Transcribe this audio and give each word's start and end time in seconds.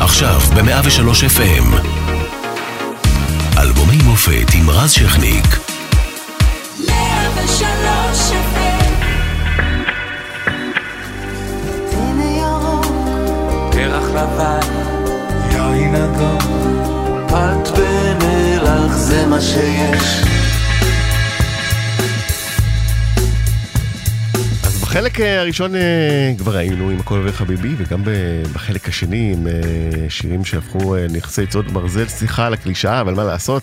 עכשיו 0.00 0.40
ב-103 0.40 1.10
FM. 1.36 1.88
אלבומי 3.58 3.96
מופת 4.04 4.54
עם 4.54 4.70
רז 4.70 4.90
שכניק. 4.90 5.44
103 6.80 8.32
פרח 13.72 14.08
לבן, 14.10 14.68
יין 15.50 15.94
אדום, 15.94 16.38
פת 17.28 17.78
במלח 17.78 18.96
זה 18.96 19.26
מה 19.26 19.40
שיש. 19.40 20.27
בחלק 24.98 25.20
אה, 25.20 25.40
הראשון 25.40 25.74
אה, 25.74 26.32
כבר 26.38 26.56
היינו 26.56 26.90
עם 26.90 27.00
הכל 27.00 27.18
עובר 27.18 27.32
חביבי, 27.32 27.74
וגם 27.78 28.02
בחלק 28.52 28.88
השני 28.88 29.32
עם 29.32 29.46
אה, 29.46 29.52
שירים 30.10 30.44
שהפכו 30.44 30.96
נכסי 31.10 31.46
צוד 31.46 31.72
ברזל, 31.72 32.08
סליחה 32.08 32.46
על 32.46 32.54
הקלישאה, 32.54 33.00
אבל 33.00 33.14
מה 33.14 33.24
לעשות, 33.24 33.62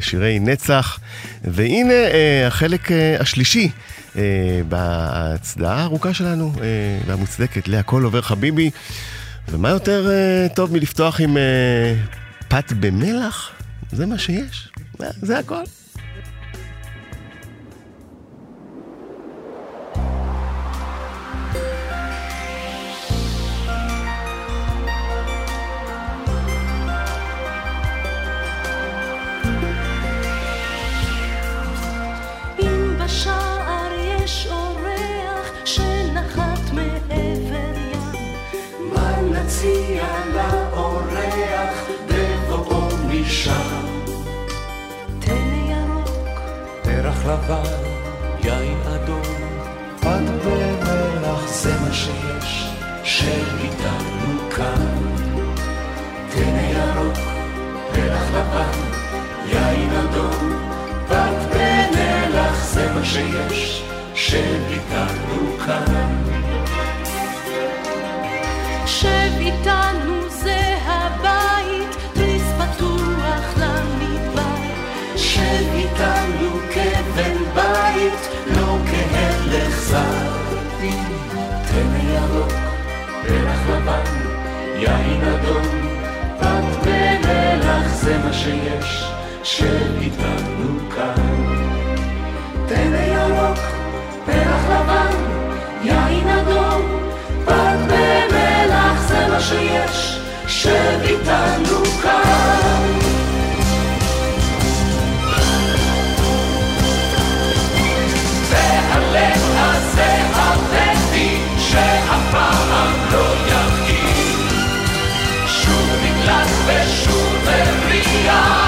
שירי 0.00 0.38
נצח. 0.38 0.98
והנה 1.44 1.94
החלק 2.46 2.88
השלישי 3.20 3.70
בהצדעה 4.68 5.80
הארוכה 5.80 6.14
שלנו 6.14 6.52
והמוצדקת 7.06 7.68
להכל 7.68 8.02
עובר 8.02 8.22
חביבי. 8.22 8.70
ומה 9.48 9.68
יותר 9.68 10.08
טוב 10.54 10.72
מלפתוח 10.72 11.20
עם 11.20 11.36
פת 12.48 12.72
במלח? 12.80 13.50
זה 13.92 14.06
מה 14.06 14.18
שיש, 14.18 14.68
זה 14.98 15.38
הכל. 15.38 15.62
לבן, 47.32 47.82
יין 48.44 48.78
אדום, 48.94 49.22
פת 50.00 50.30
במלח 50.44 51.48
זה 51.48 51.72
מה 51.80 51.92
שיש, 51.92 52.70
שאיתנו 53.04 54.50
כאן. 54.56 54.86
תן 56.30 56.56
ירוק, 56.72 57.18
פרח 57.92 58.30
לבן, 58.30 58.78
יין 59.46 59.90
אדום, 59.92 60.52
פת 61.08 61.54
במלח 61.54 62.64
זה 62.64 62.92
מה 62.92 63.04
שיש, 63.04 63.82
שאיתנו 64.14 65.58
כאן. 65.66 66.01
לבן, 83.68 84.04
יין 84.76 85.22
אדום, 85.24 85.66
פת 86.40 86.86
במלח 86.86 87.86
זה 87.94 88.18
מה 88.18 88.32
שיש, 88.32 89.04
שב 89.42 89.96
איתנו 90.00 90.90
כאן. 90.96 91.94
תן 92.66 92.92
ירוק, 93.12 93.58
פרח 94.26 94.64
לבן, 94.70 95.16
יין 95.82 96.28
אדום, 96.28 96.82
פת 97.44 97.78
במלח 97.86 99.00
זה 99.08 99.26
מה 99.28 99.40
שיש, 99.40 100.20
שב 100.46 101.00
איתנו 101.02 101.84
כאן. 102.02 102.91
Yeah. 118.12 118.61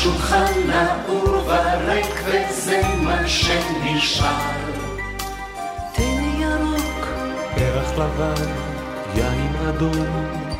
השולחן 0.00 0.52
נעור 0.66 1.42
וריק 1.46 2.22
וזה 2.24 2.80
מה 3.02 3.28
שנשאר. 3.28 4.30
תן 5.92 6.40
ירוק, 6.40 7.06
פרח 7.54 7.92
לבן, 7.98 8.44
יין 9.14 9.56
אדום, 9.68 10.06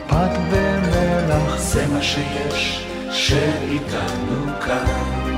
פת 0.07 0.39
במלח, 0.51 1.57
זה 1.57 1.87
מה 1.87 2.03
שיש, 2.03 2.87
שאיתנו 3.13 4.47
כאן. 4.67 5.35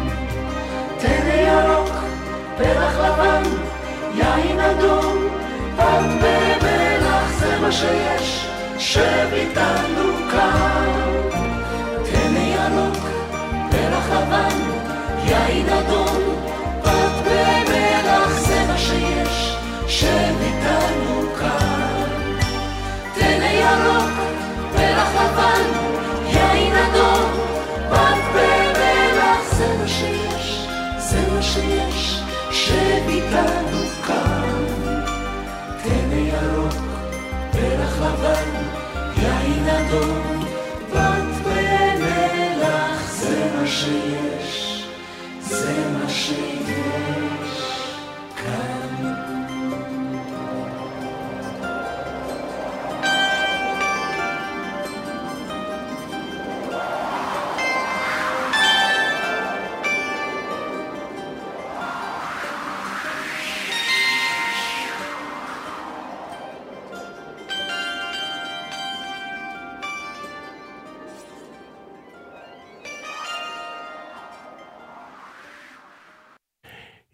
תן 0.99 1.29
ירוק, 1.47 1.95
פרח 2.57 2.99
לבן, 2.99 3.43
יין 4.15 4.61
אדום, 4.61 5.29
פת 5.77 6.05
במלח, 6.23 7.31
זה 7.41 7.59
מה 7.61 7.73
שיש, 7.73 8.47
שאיתנו 8.79 10.31
כאן. 10.31 11.10
לבן, 14.11 14.59
יין 15.25 15.69
אדום, 15.69 16.17
פת 16.83 17.13
במלח, 17.25 18.29
זה 18.39 18.65
מה 18.69 18.79
שיש, 18.79 19.57
שניתנו 19.89 21.35
כאן. 21.39 22.05
תן 23.15 23.41
ירוק, 23.43 24.11
פרח 24.77 25.09
לבן, 25.15 25.65
יין 26.27 26.77
אדום, 26.77 27.31
פת 27.91 28.21
במלח, 28.35 29.53
זה 29.53 29.67
מה 29.81 29.89
שיש, 29.89 30.67
זה 30.99 31.21
מה 31.35 31.43
שיש, 31.43 32.21
שניתנו 32.51 33.81
כאן. 34.07 34.65
תן 35.83 36.11
ירוק, 36.13 36.75
פרח 37.53 37.99
לבן, 38.01 38.51
יין 39.17 39.69
אדום, 39.69 40.40
Sem 45.51 45.97
a 46.05 46.09
cheia. 46.09 47.30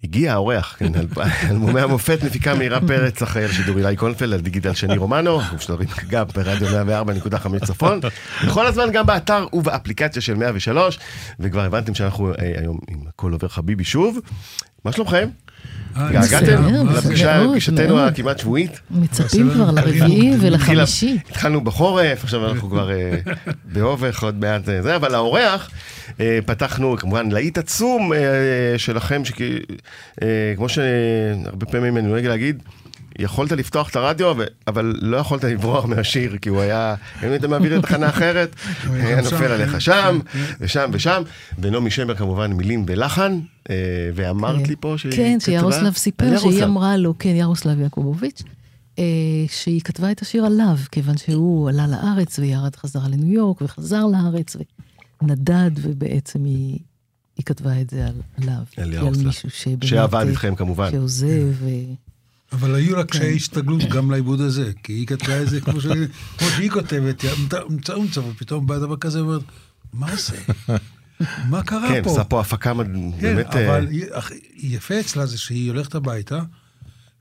הגיע 0.05 0.33
האורח, 0.33 0.77
כן, 0.79 0.93
אלבומי 1.51 1.81
המופת, 1.87 2.19
מפיקה 2.23 2.55
מאירה 2.55 2.81
פרץ, 2.81 3.23
אחראי 3.23 3.45
על 3.45 3.53
שידור 3.53 3.79
אילי 3.79 3.97
קונפלד, 3.97 4.33
על 4.33 4.41
דיגיטל 4.41 4.75
שני 4.75 4.97
רומנו, 4.97 5.41
משדרים 5.55 5.89
גם 6.11 6.27
ברדיו 6.35 6.69
104.5 6.69 7.67
צפון, 7.67 8.01
בכל 8.47 8.67
הזמן 8.67 8.93
גם 8.93 9.07
באתר 9.07 9.47
ובאפליקציה 9.53 10.23
של 10.23 10.35
103, 10.35 10.99
וכבר 11.41 11.61
הבנתם 11.61 11.95
שאנחנו 11.95 12.31
אה, 12.31 12.35
היום 12.59 12.79
עם 12.89 12.99
הכל 13.09 13.33
עובר 13.33 13.49
חביבי 13.49 13.85
שוב. 13.85 14.19
מה 14.85 14.93
שלומכם? 14.93 15.29
אה, 15.99 16.07
התגעגעתם 16.07 16.87
לפגישתנו. 16.87 18.01
הכמעט 18.01 18.39
שבועית? 18.39 18.81
מצפים 18.91 19.51
כבר 19.51 19.71
לרביעי 19.71 20.33
ולחמישי. 20.41 21.19
התחלנו 21.31 21.61
בחורף, 21.61 22.25
עכשיו 22.25 22.47
אנחנו 22.49 22.71
כבר 22.71 22.91
אה, 22.91 23.19
באובך 23.65 24.23
עוד 24.23 24.41
מעט 24.41 24.69
אה, 24.69 24.83
זה, 24.83 24.97
אבל 24.97 25.15
האורח, 25.15 25.71
פתחנו 26.47 26.97
כמובן 26.97 27.29
להיט 27.31 27.59
עצום 27.59 28.13
שלכם, 28.77 29.23
שכמו 29.25 30.69
שהרבה 30.69 31.67
פעמים 31.67 31.97
אני 31.97 32.09
נוהג 32.09 32.27
להגיד, 32.27 32.63
יכולת 33.19 33.53
לפתוח 33.53 33.91
את 33.91 33.97
הרדיו, 33.97 34.35
ו- 34.39 34.45
אבל 34.67 34.95
לא 35.03 35.17
יכולת 35.17 35.45
לברוח 35.45 35.85
מהשיר, 35.85 36.37
כי 36.39 36.49
הוא 36.49 36.61
היה, 36.61 36.95
אם 37.25 37.29
היית 37.29 37.45
מעביר 37.45 37.79
לתחנה 37.79 38.09
אחרת, 38.09 38.57
היה 38.91 39.23
נופל 39.23 39.45
עליך 39.53 39.71
כן, 39.71 39.81
שם, 39.81 40.19
כן. 40.33 40.39
ושם 40.61 40.91
ושם, 40.93 41.23
ונעמי 41.59 41.91
שמר 41.91 42.15
כמובן 42.15 42.53
מילים 42.53 42.85
ולחן, 42.89 43.41
אה, 43.71 44.11
ואמרת 44.15 44.69
לי 44.69 44.75
פה 44.81 44.95
שהיא 44.97 45.13
כן, 45.13 45.39
כתבה 45.41 45.53
שירוסלב 45.53 45.87
על 45.87 45.93
סיפר 45.93 46.25
ירוסלב. 46.25 46.51
שהיא 46.51 46.65
אמרה 46.65 46.97
לו, 46.97 47.15
כן, 47.19 47.35
ירוסלב 47.37 47.81
יעקובוביץ', 47.81 48.43
אה, 48.99 49.05
שהיא 49.49 49.81
כתבה 49.81 50.11
את 50.11 50.23
השיר 50.23 50.45
עליו, 50.45 50.77
כיוון 50.93 51.17
שהוא 51.17 51.69
עלה 51.69 51.87
לארץ 51.87 52.39
וירד 52.39 52.77
חזרה 52.77 53.09
לניו 53.09 53.33
יורק 53.33 53.63
וחזר 53.63 54.07
לארץ 54.07 54.57
ונדד, 55.23 55.71
ובעצם 55.77 56.45
היא, 56.45 56.79
היא 57.37 57.45
כתבה 57.45 57.81
את 57.81 57.91
זה 57.91 58.07
על, 58.07 58.15
עליו. 58.43 58.63
על 58.77 58.95
על. 58.95 59.27
מישהו 59.27 59.51
שבאמת... 59.51 59.83
שעבד 59.83 60.23
אה, 60.25 60.29
איתכם 60.29 60.55
כמובן. 60.55 60.91
שעוזב, 60.91 61.53
ו... 61.53 61.69
אבל 62.53 62.75
היו 62.75 62.97
לה 62.97 63.05
כן. 63.05 63.09
קשיי 63.09 63.37
הסתגלות 63.37 63.83
גם 63.83 64.11
לעיבוד 64.11 64.41
הזה, 64.41 64.73
כי 64.83 64.93
היא 64.93 65.07
כתבה 65.07 65.43
את 65.43 65.51
זה 65.51 65.61
כמו 65.61 65.81
שהיא 66.57 66.71
כותבת, 66.71 67.25
אמצע, 67.97 68.21
ופתאום 68.21 68.67
בא 68.67 68.79
דבר 68.79 68.97
כזה 68.97 69.25
ואומרת, 69.25 69.43
מה 69.93 70.17
זה? 70.17 70.39
מה 71.49 71.63
קרה 71.63 71.89
כן, 71.89 72.03
פה? 72.05 72.11
עשה 72.11 72.25
פה 72.25 72.41
הפקה 72.41 72.73
כן, 72.75 72.91
באמת... 73.21 73.57
אה, 73.57 73.69
אבל 73.77 73.89
יפה 74.57 75.01
אצלה 75.01 75.27
זה 75.27 75.39
שהיא 75.39 75.71
הולכת 75.71 75.95
הביתה, 75.95 76.43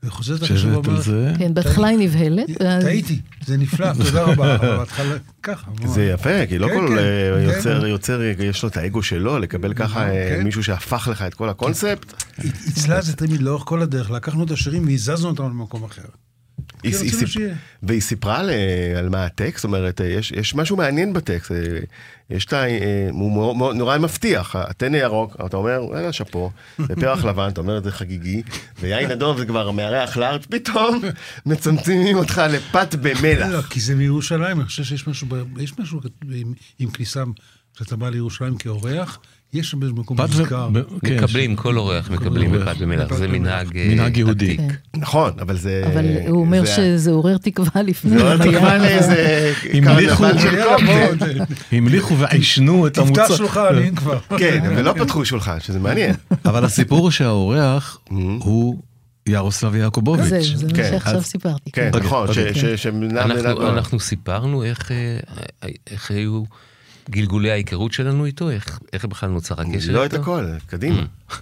וחוזרת 0.06 0.42
אחרי 0.42 0.58
שבוע 0.58 0.82
חושבת 0.82 0.88
על 0.88 0.94
ואומרת, 0.94 1.04
זה. 1.04 1.32
כן, 1.38 1.54
בהתחלה 1.54 1.88
היא 1.88 1.98
נבהלת. 1.98 2.46
טעיתי, 2.58 3.20
זה 3.46 3.56
נפלא, 3.56 3.92
תודה 3.92 4.22
רבה, 4.22 4.54
אבל 4.56 4.76
בהתחלה 4.76 5.14
ככה. 5.42 5.70
זה 5.84 6.04
יפה, 6.04 6.46
כי 6.46 6.58
לא 6.58 6.66
כן, 6.66 6.74
כל 6.74 6.88
כן, 6.88 6.98
אה, 6.98 7.46
כן. 7.46 7.56
יוצר, 7.56 7.86
יוצר, 7.86 8.20
יש 8.22 8.62
לו 8.62 8.68
את 8.68 8.76
האגו 8.76 9.02
שלו, 9.02 9.38
לקבל 9.38 9.74
ככה 9.74 10.08
אה, 10.08 10.36
כן. 10.36 10.44
מישהו 10.44 10.64
שהפך 10.64 11.08
לך 11.10 11.22
את 11.22 11.34
כל 11.34 11.48
הקונספט. 11.48 12.22
אצלה 12.68 13.00
זה 13.00 13.16
תמיד 13.16 13.42
לאורך 13.42 13.62
כל 13.66 13.82
הדרך, 13.82 14.10
לקחנו 14.10 14.44
את 14.44 14.50
השירים 14.50 14.86
והזזנו 14.86 15.28
אותם 15.28 15.44
למקום 15.44 15.84
אחר. 15.84 16.02
היא- 16.86 17.10
כי 17.10 17.16
היא 17.16 17.26
סיפ-. 17.26 17.40
והיא 17.82 18.00
סיפרה 18.00 18.38
על, 18.38 18.50
אה, 18.50 18.98
על 18.98 19.08
מה 19.08 19.24
הטקסט, 19.24 19.56
זאת 19.56 19.64
אומרת, 19.64 20.00
אה, 20.00 20.06
יש, 20.06 20.30
יש 20.30 20.54
משהו 20.54 20.76
מעניין 20.76 21.12
בטקסט, 21.12 21.52
אה, 21.52 21.56
יש 22.30 22.44
את 22.44 22.52
ה... 22.52 22.56
אה, 22.68 23.08
הוא 23.12 23.74
נורא 23.74 23.98
מבטיח, 23.98 24.56
הטנא 24.56 24.96
ירוק, 24.96 25.36
אתה 25.46 25.56
אומר, 25.56 25.80
יאללה, 25.94 26.12
שאפו, 26.12 26.50
ופרח 26.78 27.24
לבן, 27.24 27.48
אתה 27.48 27.60
אומר, 27.60 27.82
זה 27.82 27.92
חגיגי, 27.92 28.42
ויין 28.80 29.10
אדום 29.10 29.38
זה 29.38 29.46
כבר 29.46 29.70
מארח 29.70 30.16
לארץ, 30.16 30.42
פתאום 30.50 31.00
מצמצמים 31.46 32.16
אותך 32.16 32.42
לפת 32.50 32.94
במלח. 32.94 33.46
לא, 33.48 33.62
כי 33.62 33.80
זה 33.80 33.94
מירושלים, 33.94 34.60
אני 34.60 34.66
חושב 34.66 34.84
שיש 34.84 35.06
משהו, 35.08 35.26
ב- 35.30 35.60
יש 35.60 35.78
משהו 35.78 36.00
עם, 36.32 36.52
עם 36.78 36.90
כניסה, 36.90 37.22
כשאתה 37.76 37.96
בא 37.96 38.08
לירושלים 38.08 38.56
כאורח, 38.56 39.18
יש 39.54 39.70
שם 39.70 39.80
באיזה 39.80 39.94
מקום 39.94 40.16
מוזכר. 40.20 40.68
כן, 41.04 41.16
מקבלים, 41.16 41.56
כל 41.56 41.76
אורח 41.76 42.10
מקבלים. 42.10 42.52
בפת 42.52 42.76
במלח, 42.76 43.14
זה 43.14 43.28
מנהג... 43.28 43.76
אה, 43.76 43.88
מנהג 43.90 44.16
יהודי. 44.16 44.56
כן. 44.56 44.68
נכון, 44.96 45.32
אבל 45.40 45.56
זה... 45.56 45.82
אבל 45.92 46.04
הוא 46.28 46.40
אומר 46.40 46.60
זה- 46.64 46.72
שזה 46.76 47.10
עורר 47.10 47.36
תקווה 47.38 47.82
לפני. 47.82 48.18
זה 48.18 48.34
אבל 48.34 48.38
תקווה 48.50 48.78
לאיזה 48.78 49.52
המליכו- 49.72 50.16
קרנבל 50.16 50.38
של. 50.38 50.56
בוא, 50.86 51.26
המליכו 51.72 52.18
ועישנו 52.18 52.86
את 52.86 52.98
המוצר. 52.98 53.22
תפתח 53.24 53.36
שולחן, 53.36 53.78
אם 53.88 53.94
כבר. 53.94 54.18
כן, 54.38 54.62
ולא 54.76 54.92
פתחו 54.98 55.24
שולחן, 55.24 55.60
שזה 55.60 55.78
מעניין. 55.78 56.14
אבל 56.44 56.64
הסיפור 56.64 56.98
הוא 56.98 57.10
שהאורח 57.10 57.98
הוא 58.38 58.76
ירוסלב 59.28 59.74
יעקובוביץ'. 59.74 60.24
זהו, 60.28 60.42
זה 60.56 60.66
כן, 60.74 60.82
מה 60.82 60.88
שעכשיו 60.90 61.16
אז- 61.16 61.24
סיפרתי. 61.24 61.70
כן, 61.70 61.90
אוקיי, 61.94 62.06
נכון, 62.06 62.26
ש- 62.32 62.38
אוקיי. 62.38 62.54
ש- 62.54 62.82
שמנהל 62.82 63.32
אנחנו- 63.32 63.68
אנחנו 63.70 64.00
סיפרנו 64.00 64.64
איך 64.64 64.90
אה, 64.92 65.18
איך 65.90 66.10
היו 66.10 66.42
גלגולי 67.10 67.50
ההיכרות 67.50 67.92
שלנו 67.92 68.24
איתו, 68.24 68.50
איך 68.50 68.78
איך 68.92 69.04
בכלל 69.04 69.28
נוצר 69.28 69.60
הקשר 69.60 69.92
לא 69.92 70.06
את 70.06 70.12
איתו. 70.12 70.22
הכל, 70.22 70.44
קדימה. 70.66 71.02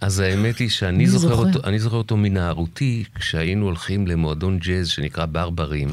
אז 0.00 0.20
האמת 0.20 0.58
היא 0.58 0.68
שאני 0.68 0.96
אני 0.96 1.06
זוכר 1.06 1.36
זוכר. 1.36 1.48
אותו, 1.48 1.68
אני 1.68 1.78
זוכר 1.78 1.96
אותו 1.96 2.16
מנערותי, 2.16 3.04
כשהיינו 3.14 3.64
הולכים 3.66 4.06
למועדון 4.06 4.58
ג'אז 4.58 4.88
שנקרא 4.88 5.26
ברברים. 5.26 5.88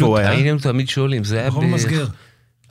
הוא 0.00 0.18
היה? 0.18 0.30
היינו 0.30 0.58
תמיד 0.58 0.88
שואלים, 0.88 1.24
זה 1.24 1.38
היה 1.40 1.48
המסגר. 1.48 2.06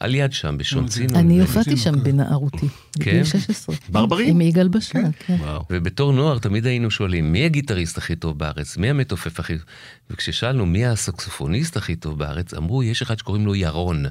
על 0.02 0.16
יד 0.16 0.34
שם, 0.34 0.58
בשעון 0.58 0.88
צינון. 0.88 1.16
אני 1.16 1.42
הופעתי 1.42 1.78
שם 1.78 2.04
בנערותי, 2.04 2.68
בגיל 3.00 3.14
כן? 3.14 3.26
16. 3.26 3.76
ברברים? 3.90 4.30
עם 4.30 4.42
יגאל 4.42 4.68
בשן, 4.68 5.12
כן. 5.20 5.38
ובתור 5.70 6.14
נוער 6.14 6.40
תמיד 6.40 6.66
היינו 6.66 6.92
שואלים, 6.92 7.32
מי 7.32 7.46
הגיטריסט 7.46 7.98
הכי 7.98 8.16
טוב 8.16 8.38
בארץ? 8.38 8.78
מי 8.78 8.90
המתופף 8.90 9.40
הכי... 9.40 9.54
וכששאלנו 10.10 10.66
מי 10.66 10.86
הסקסופוניסט 10.86 11.78
הכי 11.78 11.96
טוב 11.96 12.20
בארץ, 12.20 12.54
אמרו, 12.54 12.84
יש 12.84 13.02
אחד 13.02 13.20
שקוראים 13.20 13.46
לו 13.46 13.56
ירון. 13.56 14.06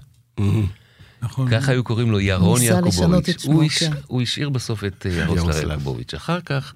נכון. 1.23 1.51
ככה 1.51 1.73
היו 1.73 1.85
קוראים 1.85 2.11
לו 2.11 2.21
ירון 2.21 2.63
יעקובוביץ'. 2.63 3.45
הוא 3.45 3.69
כן. 3.69 3.91
הוא 4.07 4.23
השאיר 4.23 4.49
בסוף 4.49 4.85
את 4.85 5.07
אה, 5.07 5.13
ירוסלב. 5.13 5.71
יעקובוביץ'. 5.71 6.15
אחר 6.15 6.41
כך 6.41 6.75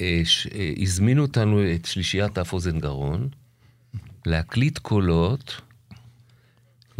אה, 0.00 0.22
אה, 0.54 0.72
הזמינו 0.82 1.22
אותנו, 1.22 1.60
את 1.74 1.84
שלישיית 1.84 2.38
אף 2.38 2.52
אוזן 2.52 2.78
גרון, 2.80 3.28
להקליט 4.26 4.78
קולות 4.78 5.60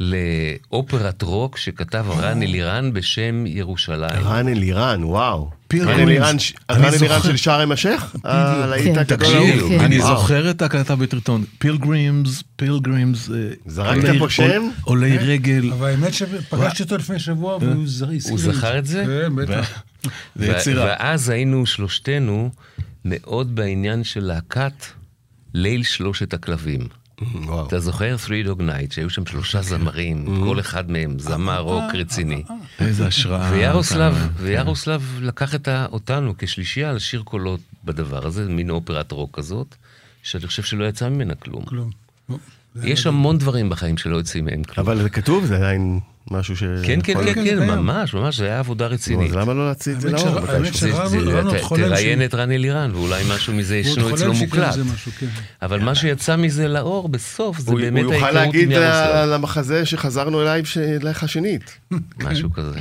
לאופרת 0.00 1.22
רוק 1.22 1.56
שכתב 1.56 2.06
רן 2.08 2.42
אלירן 2.42 2.92
בשם 2.92 3.46
ירושלים. 3.46 4.24
רן 4.24 4.48
אלירן, 4.48 5.04
וואו. 5.04 5.50
רן 5.74 6.00
אלירן. 6.00 6.36
של 7.22 7.36
שארם 7.36 7.60
א-שייח'? 7.60 8.16
הלהיט 8.24 8.94
כן. 8.94 9.04
תקשיב? 9.04 9.68
כן. 9.68 9.80
אני. 9.80 10.00
זוכר 10.00 10.50
את 10.50 10.62
ההקלטה 10.62 10.96
בטריטון, 10.96 11.44
pilgrims, 11.58 12.42
pilgrims, 12.56 13.30
אה, 13.30 13.34
זרקת 13.66 14.18
פה 14.18 14.30
שם? 14.30 14.68
עולי 14.82 15.18
רגל, 15.18 15.72
אבל 15.72 15.88
האמת 15.90 16.14
שפגשתי 16.14 16.82
אותו 16.82 16.96
לפני 16.96 17.18
שבוע 17.18 17.56
והוא 17.56 17.82
הזכיר 17.82 18.08
הוא 18.30 18.38
לי 18.38 18.52
זכר 18.52 18.78
את 18.78 18.86
זה? 18.86 19.04
כן, 19.06 19.36
בטח. 19.36 19.82
זה 20.02 20.10
ו- 20.36 20.56
יצירה. 20.56 20.84
ואז 20.84 21.28
היינו 21.28 21.66
שלושתנו 21.66 22.50
מאוד 23.04 23.54
בעניין 23.54 24.04
של 24.04 24.24
להקת 24.24 24.84
ליל 25.54 25.82
שלושת 25.82 26.34
הכלבים. 26.34 26.99
וואו. 27.34 27.66
אתה 27.66 27.80
זוכר 27.80 28.16
Three 28.26 28.46
Dog 28.46 28.60
Night, 28.60 28.94
שהיו 28.94 29.10
שם 29.10 29.26
שלושה 29.26 29.62
זמרים, 29.62 30.44
כל 30.44 30.60
אחד 30.60 30.90
מהם 30.90 31.18
זמר 31.18 31.60
רוק 31.60 31.94
רציני. 31.94 32.42
איזה 32.80 33.06
השראה. 33.06 33.50
אתה- 34.20 34.28
וירוסלב 34.36 35.18
לקח 35.22 35.54
אותנו 35.92 36.34
כשלישייה 36.38 36.92
לשיר 36.92 37.22
קולות 37.22 37.60
בדבר 37.84 38.26
הזה, 38.26 38.44
מין 38.48 38.70
אופרת 38.70 39.12
רוק 39.12 39.38
כזאת, 39.38 39.74
שאני 40.22 40.46
חושב 40.46 40.62
שלא 40.62 40.84
יצא 40.84 41.08
ממנה 41.08 41.34
כלום. 41.34 41.64
כלום. 41.64 41.90
יש 42.82 43.06
המון 43.06 43.38
דברים 43.38 43.70
בחיים 43.70 43.98
שלא 43.98 44.16
יוצאים 44.16 44.44
מהם 44.44 44.62
כלום. 44.64 44.86
אבל 44.86 45.02
זה 45.02 45.10
כתוב, 45.10 45.44
זה 45.44 45.56
עדיין 45.56 46.00
משהו 46.30 46.56
ש... 46.56 46.62
כן, 46.62 46.98
כן, 47.02 47.14
כן, 47.24 47.34
כן, 47.34 47.44
כן. 47.44 47.68
ממש, 47.68 48.14
ממש, 48.14 48.36
זה 48.36 48.46
היה 48.46 48.58
עבודה 48.58 48.86
רצינית. 48.86 49.30
אז 49.30 49.36
למה 49.36 49.54
לא 49.54 49.66
להוציא 49.66 49.92
את 49.92 50.00
זה 50.00 50.10
לאור? 50.10 51.66
תראיין 51.76 52.24
את 52.24 52.34
רן 52.34 52.50
אלירן, 52.50 52.90
ואולי 52.94 53.24
משהו 53.34 53.54
מזה 53.54 53.76
ישנו 53.76 54.14
אצלו 54.14 54.34
מוקלט. 54.34 54.74
כן. 55.18 55.26
אבל 55.62 55.80
מה 55.80 55.94
שיצא 55.94 56.36
מזה 56.36 56.68
לאור 56.68 57.08
בסוף, 57.08 57.58
זה 57.58 57.74
באמת 57.74 58.04
הוא 58.04 58.14
יוכל 58.14 58.36
ההיכרות 58.36 58.54
עם 58.54 58.70
להגיד 58.70 59.32
המחזה 59.32 59.86
שחזרנו 59.86 60.42
אליי 60.42 60.62
לך 61.00 61.28
שנית. 61.28 61.78
משהו 62.24 62.52
כזה. 62.52 62.80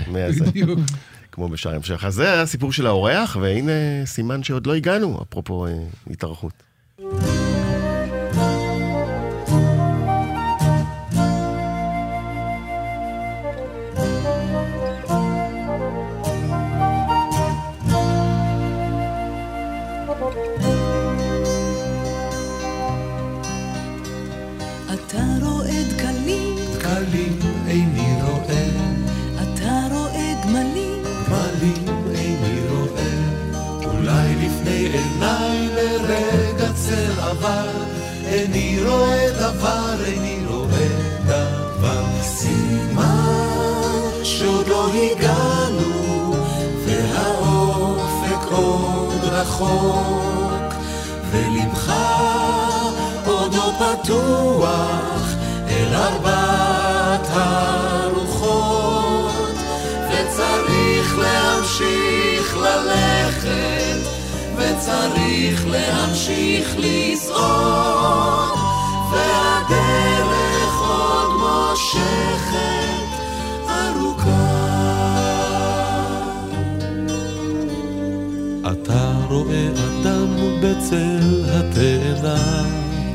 כמו 1.31 1.50
בשער 1.50 1.75
המשך. 1.75 2.03
אז 2.05 2.13
זה 2.13 2.41
הסיפור 2.41 2.74
של 2.74 2.88
האורח, 2.88 3.38
והנה 3.41 4.05
סימן 4.05 4.43
שעוד 4.43 4.67
לא 4.67 4.75
הגענו, 4.75 5.24
אפרופו 5.29 5.67
אה, 5.67 5.74
לרגע 36.89 37.13
צל 37.13 37.19
עבר, 37.22 37.69
איני 38.25 38.79
רואה 38.86 39.29
דבר, 39.39 39.96
איני 40.05 40.39
רואה 40.48 40.88
דבר. 41.25 42.03
סימן 42.22 43.03
שעוד 44.24 44.67
לא 44.67 44.89
הגענו, 44.93 46.36
והאור 46.86 47.98
רחוק, 49.24 50.74
ולבך 51.31 51.93
עודו 53.25 53.72
פתוח 53.79 55.24
אל 55.67 55.93
ארבעת 55.93 57.27
הרוחות, 57.31 58.69
וצריך 60.10 61.17
להמשיך 61.17 62.58
ללכת, 62.58 63.78
וצריך 64.79 65.67
להמשיך 65.67 66.75
לסעוד, 66.77 68.59
והדרך 69.12 70.74
עוד 70.81 71.29
מושכת 71.39 73.09
ארוכה. 73.69 74.50
אתה 78.71 79.12
רואה 79.29 79.67
אדם 79.67 80.36
בצל 80.62 81.43
התאנה, 81.50 82.65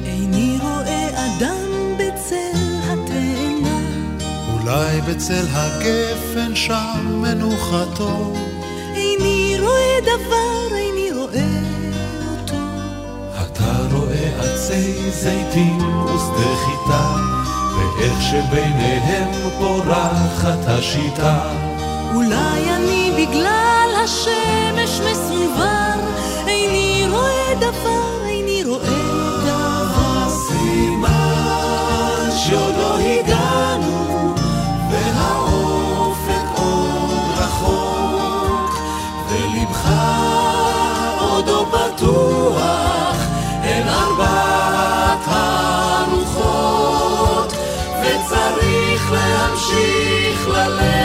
איני 0.04 0.58
רואה 0.62 1.08
אדם 1.08 1.96
בצל 1.98 2.58
התאנה, 2.84 3.80
אולי 4.52 5.00
בצל 5.00 5.44
הגפן 5.52 6.54
שם 6.54 7.22
מנוחתו, 7.22 8.32
איני 8.94 9.56
רואה 9.60 10.00
דבר, 10.02 10.53
עצי 14.64 15.10
זיתים 15.10 16.04
ושדה 16.04 16.56
חיטה, 16.64 17.14
ואיך 17.76 18.22
שביניהם 18.22 19.50
פורחת 19.58 20.58
השיטה. 20.66 21.38
אולי 22.14 22.74
אני 22.76 23.10
בגלל 23.16 23.88
השמש 24.04 25.00
מסונבר, 25.00 26.00
איני 26.46 27.06
רואה 27.10 27.54
דבר, 27.60 28.26
איני 28.26 28.64
רואה 28.64 28.80
דבר. 29.44 30.28
סימן 30.48 32.30
שעוד 32.36 32.74
לא 32.78 32.98
הגענו, 32.98 34.34
והאופק 34.90 36.58
עוד 36.58 37.38
רחוק, 37.38 38.78
ולבך 39.28 39.88
עודו 41.18 41.66
פתוח 41.66 43.13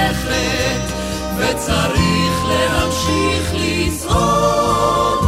ללכת, 0.09 0.93
וצריך 1.37 2.45
להמשיך 2.49 3.53
לצעוד, 3.53 5.19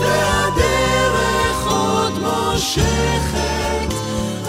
והדרך 0.00 1.66
עוד 1.66 2.12
מושכת 2.18 3.94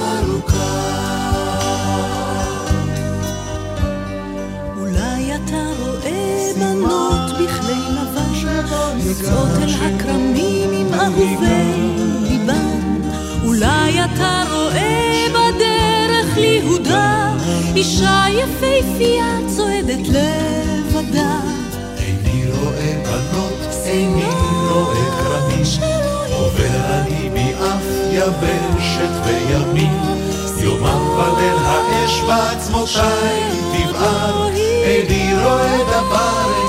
ארוכה. 0.02 0.98
אולי 4.78 5.36
אתה 5.36 5.64
רואה 5.80 6.52
בנות 6.60 7.32
בכלי 7.32 7.82
לבן, 7.92 8.34
יוצאות 8.98 9.50
אל 9.62 9.70
הכרמים 9.70 10.70
עם 10.74 10.94
אהובי 10.94 11.74
ליבן. 12.22 13.02
אולי 13.44 14.04
אתה 14.06 14.44
רואה 14.52 14.97
אישה 17.78 18.24
יפהפייה 18.30 19.38
צועדת 19.56 20.08
לבדה. 20.08 21.40
איני 21.98 22.46
רואה 22.52 23.04
בנות, 23.04 23.74
איני 23.86 24.30
רואה 24.72 25.12
כרמים, 25.20 25.64
עובר 26.32 26.94
אני 26.94 27.30
מאף 27.30 27.84
יבשת 28.12 29.10
וימים, 29.26 29.92
יומם 30.58 31.10
וליל 31.10 31.58
האש 31.66 32.22
בעצמותיי 32.22 33.42
תבער, 33.74 34.50
איני 34.84 35.34
רואה 35.44 35.78
דבר, 35.88 36.67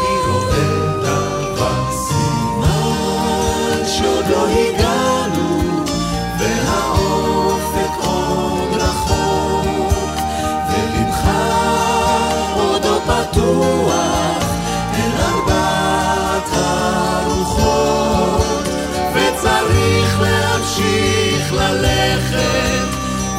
ללכת, 22.31 22.89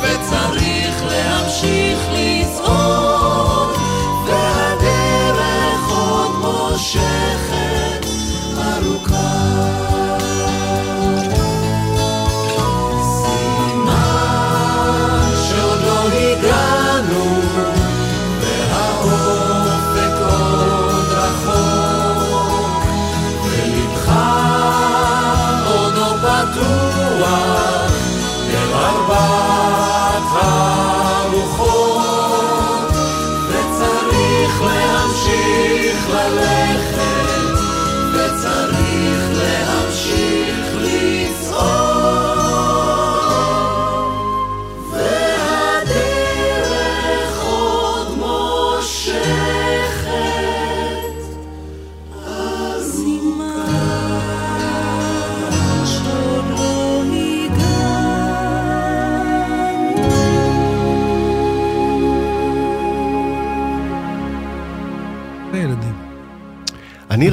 וצריך 0.02 1.04
להמשיך 1.04 2.00
לצעוד, 2.12 3.76
והדרך 4.28 5.90
עוד 5.90 6.32
מושכת 6.42 8.06
ארוכה. 8.58 9.40
סימן 13.24 14.20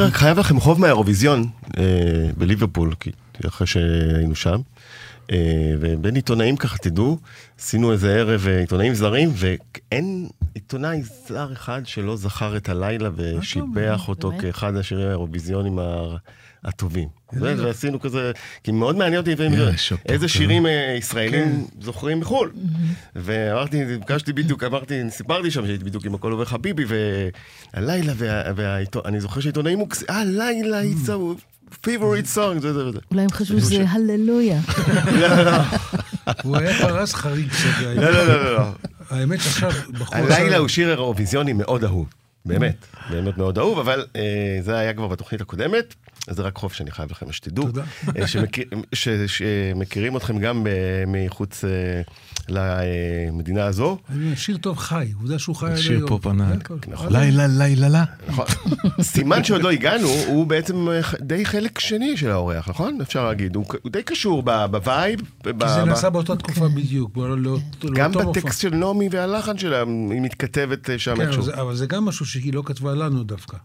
אני 0.06 0.14
חייב 0.14 0.38
לכם 0.38 0.60
חוב 0.60 0.80
מהאירוויזיון 0.80 1.46
אה, 1.78 1.82
בליברפול, 2.36 2.94
כי- 3.00 3.10
אחרי 3.46 3.66
שהיינו 3.66 4.34
שם. 4.34 4.60
אה, 5.32 5.36
ובין 5.80 6.14
עיתונאים 6.14 6.56
ככה, 6.56 6.78
תדעו, 6.78 7.18
עשינו 7.58 7.92
איזה 7.92 8.14
ערב 8.14 8.46
אה, 8.48 8.58
עיתונאים 8.60 8.94
זרים, 8.94 9.30
ואין 9.34 10.28
עיתונאי 10.54 11.02
זר 11.28 11.52
אחד 11.52 11.82
שלא 11.84 12.16
זכר 12.16 12.56
את 12.56 12.68
הלילה 12.68 13.10
ושיבח 13.16 14.08
אותו 14.08 14.30
באמת? 14.30 14.42
כאחד 14.42 14.76
השירים 14.76 15.06
האירוויזיונים 15.06 15.78
הטובים. 16.64 17.08
ועשינו 17.33 18.00
כזה, 18.00 18.33
כי 18.64 18.73
מאוד 18.73 18.97
מעניין 18.97 19.21
אותי 19.21 19.33
לפעמים 19.33 19.52
אה, 19.61 19.71
איזה. 20.09 20.28
שירים 20.28 20.66
אה, 20.66 20.95
ישראלים 20.99 21.66
כן. 21.68 21.83
זוכרים 21.85 22.21
מחו"ל. 22.21 22.52
ואמרתי, 23.16 23.85
ביקשתי 23.85 24.33
בדיוק, 24.33 24.64
אמרתי, 24.64 25.00
סיפרתי 25.11 25.50
שם 25.50 25.66
שהייתי 25.66 25.85
בדיוק 25.85 26.04
עם 26.04 26.14
הכל 26.14 26.33
עובר 26.33 26.45
חביבי, 26.45 26.85
והלילה, 27.75 28.12
ואני 28.56 29.21
זוכר 29.21 29.40
שעיתונאים 29.40 29.78
מוקס... 29.78 30.04
אה, 30.11 30.25
לילה, 30.25 30.83
it's 30.83 31.09
a 31.09 31.40
favorite 31.73 32.35
song, 32.35 32.61
זה 32.61 32.73
זה 32.73 32.87
וזה. 32.87 32.99
אולי 33.11 33.23
הם 33.23 33.30
חשבו 33.30 33.61
שזה 33.61 33.85
הללויה. 33.88 34.61
לא, 35.21 35.28
לא, 35.28 35.42
לא, 35.42 35.52
הוא 36.42 36.56
היה 36.56 36.78
פרס 36.78 37.14
חריג 37.14 37.49
כזה. 37.50 37.95
לא, 37.95 38.11
לא, 38.11 38.26
לא, 38.26 38.54
לא. 38.54 38.64
האמת 39.11 39.40
שעכשיו, 39.40 39.71
בחור... 39.92 40.18
הלילה 40.18 40.56
הוא 40.56 40.68
שיר 40.68 40.90
אירוויזיוני 40.90 41.52
מאוד 41.52 41.85
אהוב. 41.85 42.06
באמת, 42.47 42.87
באמת 43.11 43.38
מאוד 43.38 43.59
אהוב, 43.59 43.78
אבל 43.78 44.06
אה, 44.16 44.59
זה 44.61 44.78
היה 44.78 44.95
כבר 44.95 45.06
בתוכנית 45.06 45.40
הקודמת, 45.40 45.95
זה 46.30 46.42
רק 46.42 46.56
חוב 46.56 46.73
שאני 46.73 46.90
חייב 46.90 47.11
לכם, 47.11 47.33
שתדעו. 47.33 47.64
תודה. 47.64 47.85
אה, 48.18 48.26
שמכיר, 48.26 48.64
ש, 48.95 49.09
שמכירים 49.09 50.16
אתכם 50.16 50.38
גם 50.38 50.66
אה, 50.66 50.73
מחוץ 51.06 51.64
אה, 51.64 51.71
למדינה 52.49 53.64
הזו. 53.64 53.99
שיר 54.35 54.56
טוב 54.56 54.78
חי, 54.78 55.06
עובדה 55.21 55.38
שהוא 55.38 55.56
חי 55.56 55.66
עד 55.71 55.76
שיר 55.76 55.97
היום. 55.97 56.09
פופ 56.09 56.23
זה 56.25 56.30
ענק. 56.30 56.64
הכל. 56.71 56.75
נכון. 56.88 57.12
לילה, 57.12 57.47
לילה, 57.47 57.88
לה. 57.88 58.04
נכון. 58.28 58.45
סימן 59.00 59.45
שעוד 59.45 59.62
לא 59.62 59.71
הגענו, 59.71 60.09
הוא 60.26 60.47
בעצם 60.47 60.88
אה, 60.88 61.00
די 61.21 61.45
חלק 61.45 61.78
שני 61.78 62.16
של 62.16 62.30
האורח, 62.30 62.68
נכון? 62.68 62.99
אפשר 63.00 63.25
להגיד. 63.28 63.56
הוא, 63.56 63.64
הוא 63.83 63.92
די 63.92 64.02
קשור 64.02 64.42
ב 64.42 64.55
vibe. 64.55 65.20
ב- 65.45 65.62
כי 65.62 65.68
זה 65.68 65.83
ב- 65.83 65.87
נעשה 65.87 66.11
באותה 66.11 66.37
תקופה 66.37 66.68
בדיוק, 66.68 67.11
בוא, 67.14 67.28
לא- 67.28 67.38
לא- 67.38 67.59
גם. 67.95 68.12
בטקסט 68.12 68.61
של 68.61 68.75
נעמי 68.75 69.09
והלחן 69.11 69.59
שלה, 69.59 69.78
היא 70.11 70.21
מתכתבת 70.21 70.90
אה, 70.90 70.99
שם 70.99 71.11
כן, 71.11 71.21
אבל 71.21 71.26
איכשהו. 71.26 71.42
זה- 71.42 71.61
אבל 71.61 71.75
זה 71.76 71.87
גם 71.87 72.04
משהו 72.04 72.26
שהיא 72.26 72.54
לא 72.54 72.62
כתבה 72.66 72.95
לנו 72.95 73.25
דווקא. 73.25 73.56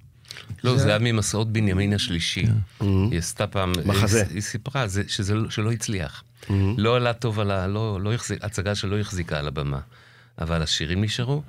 לא, 0.64 0.78
זה 0.78 0.88
היה 0.90 1.00
ממסעות 1.00 1.54
בנימין 1.54 1.94
השלישי. 1.94 2.46
היא 2.80 3.18
עשתה 3.18 3.48
פעם... 3.48 3.72
מחזה. 3.86 4.24
היא- 4.30 4.42
סיפרה 4.42 4.88
זה- 4.88 5.04
שזה 5.08 5.36
לא- 5.36 5.50
שלא 5.50 5.72
הצליח. 5.72 6.24
לא 6.78 6.96
עלה 6.96 7.14
טוב 7.14 7.40
על 7.40 7.52
ה... 7.52 7.68
לא 7.68 8.00
לא 8.02 8.14
החזיק... 8.14 8.44
הצגה 8.44 8.76
שלא 8.76 9.00
החזיקה 9.00 9.40
על 9.40 9.48
הבמה. 9.48 9.80
אבל 10.42 10.62
השירים 10.62 11.04
נשארו, 11.04 11.44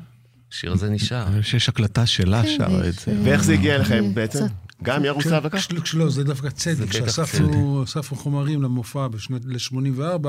השיר 0.52 0.72
הזה 0.72 0.90
נשאר. 0.90 1.26
אני 1.26 1.42
חושב 1.42 1.50
שיש 1.58 1.68
הקלטה 1.68 2.06
שלה 2.06 2.42
כן, 2.42 2.48
שרה 2.58 2.88
את 2.88 2.94
זה. 2.94 3.10
אה, 3.12 3.16
ואיך 3.24 3.44
זה 3.44 3.52
הגיע 3.52 3.74
אליכם 3.76 4.04
אה, 4.04 4.10
בעצם? 4.14 4.44
גם 4.82 5.04
ירוסלב 5.04 5.46
לקח? 5.46 5.58
כש- 5.58 5.72
כשלא, 5.82 6.10
זה 6.10 6.24
דווקא 6.24 6.50
צדק, 6.50 6.78
בטח 6.88 6.92
שאספנו 6.92 7.84
אספנו 7.84 8.16
חומרים 8.18 8.62
למופע 8.62 9.08
בשנת, 9.08 9.42
ל-84, 9.44 10.26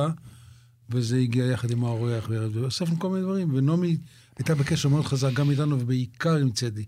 וזה 0.89 1.17
הגיע 1.17 1.46
יחד 1.46 1.72
עם 1.72 1.84
האורח, 1.84 2.29
ואספנו 2.53 3.00
כל 3.00 3.10
מיני 3.10 3.22
דברים, 3.22 3.53
ונעמי 3.53 3.98
הייתה 4.38 4.55
בקשר 4.55 4.89
מאוד 4.89 5.05
חזק 5.05 5.34
גם 5.34 5.50
איתנו, 5.51 5.79
ובעיקר 5.79 6.36
עם 6.36 6.51
צדי. 6.51 6.86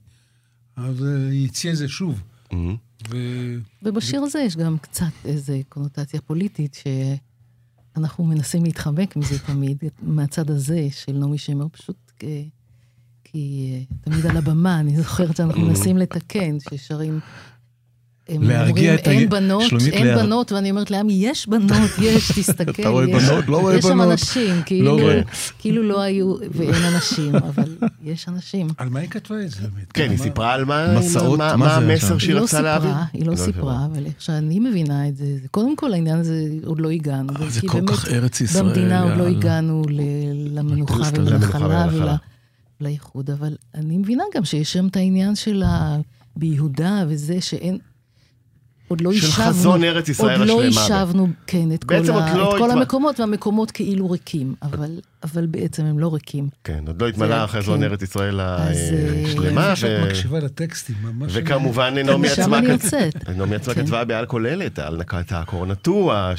אז 0.75 1.03
אה, 1.03 1.29
היא 1.29 1.47
הציעה 1.47 1.73
את 1.73 1.77
זה 1.77 1.87
שוב. 1.87 2.23
מהמם. 2.51 2.75
ו... 3.09 3.17
ובשיר 3.83 4.21
הזה 4.21 4.39
יש 4.39 4.57
גם 4.57 4.77
קצת 4.77 5.11
איזו 5.25 5.53
קונוטציה 5.69 6.21
פוליטית, 6.21 6.77
שאנחנו 7.95 8.23
מנסים 8.23 8.63
להתחמק 8.63 9.15
מזה 9.15 9.39
תמיד, 9.39 9.77
מהצד 10.01 10.49
הזה 10.49 10.87
של 10.91 11.13
נעמי 11.13 11.37
שמר, 11.37 11.67
פשוט 11.71 12.11
כ... 12.19 12.23
כי 13.23 13.71
אה, 13.73 13.95
תמיד 14.01 14.25
על 14.25 14.37
הבמה, 14.37 14.79
אני 14.79 14.97
זוכרת 14.97 15.35
שאנחנו 15.35 15.61
מנסים 15.61 15.97
לתקן, 15.97 16.57
ששרים... 16.59 17.19
הם 18.29 18.43
להרגיע 18.43 18.69
אומרים, 18.91 18.93
את 18.95 19.07
ה- 19.07 19.11
אין 19.11 19.29
בנות, 19.29 19.63
שלומית, 19.63 19.93
אין 19.93 20.07
להר- 20.07 20.25
בנות, 20.25 20.51
ואני 20.51 20.71
אומרת 20.71 20.91
לעמי, 20.91 21.13
יש 21.13 21.47
בנות, 21.49 21.71
יש, 22.01 22.31
תסתכל, 22.31 22.81
אתה 22.81 22.89
רואה 22.89 23.05
יש, 23.09 23.23
בנות? 23.23 23.47
לא 23.47 23.57
רואה 23.61 23.75
יש 23.75 23.83
שם 23.83 23.89
בנות. 23.89 24.11
אנשים, 24.11 24.61
כאילו, 24.65 24.97
רואה. 24.99 25.21
כאילו 25.59 25.83
לא 25.83 26.01
היו, 26.01 26.35
ואין 26.51 26.83
אנשים, 26.93 27.35
אבל 27.49 27.75
יש 28.03 28.25
אנשים. 28.29 28.67
על 28.77 28.89
מה 28.89 28.99
היא 28.99 29.09
כתבה 29.09 29.41
את 29.41 29.51
זה? 29.51 29.57
כן, 29.93 30.09
היא 30.09 30.17
סיפרה 30.17 30.53
על 30.53 30.65
מה 30.65 30.99
מסעות, 30.99 31.37
מה- 31.39 31.55
מה 31.57 31.65
מה 31.65 31.75
המסר 31.75 32.07
שם? 32.07 32.19
שהיא 32.19 32.29
היא 32.29 32.39
לא 32.39 32.43
רצתה 32.43 32.61
להעביר. 32.61 32.89
סיפרה, 32.91 33.05
היא 33.13 33.25
לא 33.25 33.35
סיפרה, 33.35 33.85
אבל 33.93 34.05
איך 34.05 34.13
שאני 34.21 34.59
מבינה 34.59 35.07
את 35.07 35.17
זה, 35.17 35.37
זה 35.41 35.47
קודם 35.51 35.75
כל 35.75 35.93
העניין 35.93 36.19
הזה, 36.19 36.33
עוד 36.65 36.79
לא 36.79 36.89
הגענו. 36.91 37.33
אה, 37.41 37.49
זה 37.49 37.61
כל 37.67 37.81
כך 37.87 38.07
ארץ 38.07 38.41
ישראל, 38.41 38.63
במדינה 38.63 39.03
עוד 39.03 39.17
לא. 39.17 39.27
הגענו 39.27 39.81
ל- 39.89 40.01
למנוחה 40.59 41.09
ולנחלה. 41.15 42.15
ולאיחוד, 42.81 43.29
אבל 43.29 43.55
אני 43.75 43.97
מבינה 43.97 44.23
גם 44.35 44.45
שיש 44.45 44.73
שם 44.73 44.87
את 44.87 44.95
העניין 44.95 45.35
של 45.35 45.63
ה... 45.65 45.97
ביהודה 46.37 47.03
וזה 47.07 47.41
שאין... 47.41 47.77
עוד 48.87 49.01
לא 49.01 49.11
של 49.13 49.25
יישבנו, 49.25 49.45
חזון 49.47 49.83
ארץ 49.83 50.09
ישראל 50.09 50.39
עוד 50.39 50.47
לא 50.47 50.63
השלמה. 50.63 50.81
יישבנו, 50.81 51.27
כן, 51.47 51.71
את 51.73 51.83
כל, 51.83 51.95
ה, 51.95 51.99
לא 52.35 52.55
את 52.55 52.59
כל 52.59 52.69
התמ- 52.69 52.73
המקומות, 52.73 53.19
והמקומות 53.19 53.71
כאילו 53.71 54.11
ריקים, 54.11 54.55
אבל, 54.61 54.89
אבל 55.23 55.45
בעצם 55.45 55.85
הם 55.85 55.99
לא 55.99 56.13
ריקים. 56.13 56.49
כן, 56.63 56.83
עוד 56.87 57.01
לא 57.01 57.07
התמלא 57.07 57.27
זה- 57.27 57.43
החזון 57.43 57.77
כן. 57.79 57.83
ארץ 57.83 58.01
ישראל 58.01 58.41
אז, 58.41 58.77
אה, 58.77 59.23
השלמה, 59.25 59.75
שאת 59.75 59.89
ו- 60.03 60.07
מקשיבה 60.07 60.39
לטקסטים, 60.39 60.95
ממש... 61.03 61.31
וכמובן 61.35 61.93
נעמי 61.93 62.27
משם 62.27 62.53
עצמה. 62.53 62.59
נעמי 63.37 63.55
עצמה 63.55 63.73
כן. 63.73 63.81
כתבה 63.85 64.05
בעל 64.05 64.25
כוללת 64.25 64.79
על 64.79 64.97
נקת 64.97 65.31
הקורנטורה, 65.31 66.33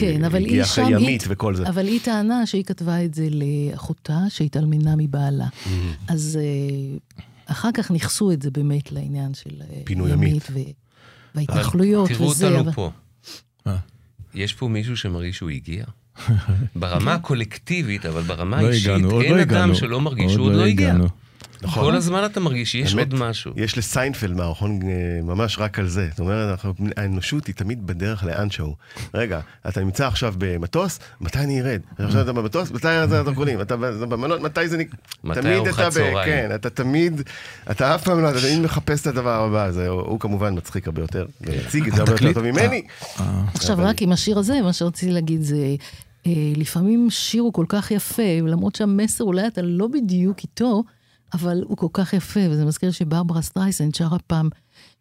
כן, 0.00 0.28
שהגיעה 0.30 0.66
שם, 0.66 0.82
אחרי 0.82 0.94
היא, 0.94 1.02
ימית 1.02 1.24
וכל 1.28 1.54
זה. 1.54 1.68
אבל 1.68 1.86
היא 1.86 2.00
טענה 2.04 2.46
שהיא 2.46 2.64
כתבה 2.64 3.04
את 3.04 3.14
זה 3.14 3.28
לאחותה 3.30 4.18
שהתאלמנה 4.28 4.94
מבעלה. 4.96 5.46
אז 6.08 6.38
אה, 6.42 6.96
אחר 7.46 7.68
כך 7.74 7.90
ניכסו 7.90 8.32
את 8.32 8.42
זה 8.42 8.50
באמת 8.50 8.92
לעניין 8.92 9.34
של 9.34 9.50
אה, 9.60 9.80
פינוי 9.84 10.10
ימית. 10.12 10.46
ימית 11.34 11.50
ו- 11.50 11.52
וההתנחלויות 11.54 12.08
תראו 12.08 12.28
וזה. 12.30 12.46
אותנו 12.46 12.60
אבל- 12.60 12.72
פה. 12.72 12.90
יש 14.34 14.52
פה 14.54 14.68
מישהו 14.68 14.96
שמרגיש 14.96 15.36
שהוא 15.36 15.50
הגיע? 15.50 15.84
ברמה 16.76 17.14
הקולקטיבית, 17.14 18.06
אבל 18.06 18.22
ברמה 18.22 18.62
לא 18.62 18.66
האישית, 18.68 18.90
אין 18.90 19.36
לא 19.36 19.42
אדם. 19.42 19.74
שלא 19.74 20.00
מרגיש 20.00 20.32
שהוא 20.32 20.46
עוד 20.46 20.54
לא 20.54 20.64
הגיע. 20.66 20.94
נכון. 21.62 21.84
כל 21.84 21.94
הזמן 21.96 22.24
אתה 22.24 22.40
מרגיש 22.40 22.72
שיש 22.72 22.94
באמת, 22.94 23.12
עוד 23.12 23.20
משהו. 23.22 23.52
יש 23.56 23.78
לסיינפלד 23.78 24.36
מערכון 24.36 24.80
אה, 24.82 24.88
ממש 25.22 25.58
רק 25.58 25.78
על 25.78 25.88
זה. 25.88 26.08
זאת 26.10 26.20
אומרת, 26.20 26.50
אנחנו- 26.50 26.72
האנושות 26.96 27.46
היא 27.46 27.54
תמיד 27.54 27.86
בדרך 27.86 28.24
לאנשהו. 28.24 28.76
רגע, 29.14 29.40
אתה 29.68 29.80
נמצא 29.80 30.06
עכשיו 30.06 30.34
במטוס, 30.38 30.98
מתי 31.20 31.38
אני 31.38 31.60
ארד? 31.60 31.80
עכשיו 31.98 32.22
אתה 32.22 32.32
במטוס, 32.32 32.70
מתי 32.70 32.88
זה 33.08 33.20
הדרכונים? 33.20 33.60
אתה 33.60 33.76
במלון, 33.76 34.42
מתי 34.42 34.68
זה 34.68 34.76
נק... 34.78 34.94
מתי 35.24 35.40
תמיד 35.40 35.52
ארוחת 35.56 35.72
אתה 35.80 35.88
ב- 35.90 35.92
צהריים? 35.92 36.24
כן, 36.32 36.54
אתה 36.54 36.70
תמיד, 36.70 37.20
אתה 37.70 37.94
אף 37.94 38.04
פעם 38.04 38.22
לא, 38.22 38.30
אתה 38.30 38.40
תמיד 38.40 38.58
מחפש 38.60 39.02
את 39.02 39.06
הדבר 39.06 39.44
הבא. 39.44 39.70
זה, 39.70 39.88
הוא 39.88 40.20
כמובן 40.20 40.54
מצחיק 40.56 40.86
הרבה 40.86 41.02
יותר, 41.02 41.26
ויציג 41.40 41.86
את 41.88 41.94
זה 41.94 42.00
הרבה 42.00 42.12
יותר 42.12 42.32
טוב 42.32 42.42
ממני. 42.50 42.82
אה, 43.20 43.42
עכשיו, 43.54 43.76
אבל- 43.76 43.84
רק 43.84 44.02
עם 44.02 44.12
השיר 44.12 44.38
הזה, 44.38 44.60
מה 44.62 44.72
שרציתי 44.72 45.12
להגיד 45.12 45.42
זה, 45.42 45.74
אה, 46.26 46.32
לפעמים 46.56 47.10
שיר 47.10 47.42
הוא 47.42 47.52
כל 47.52 47.64
כך 47.68 47.90
יפה, 47.90 48.22
למרות 48.46 48.74
שהמסר 48.74 49.24
אולי 49.24 49.46
אתה 49.46 49.62
לא 49.62 49.86
בדיוק 49.86 50.38
איתו, 50.42 50.82
אבל 51.32 51.62
הוא 51.66 51.76
כל 51.76 51.86
כך 51.92 52.12
יפה, 52.12 52.40
וזה 52.50 52.64
מזכיר 52.64 52.90
שברברה 52.90 53.42
סטרייסנד 53.42 53.94
שרה 53.94 54.18
פעם 54.26 54.48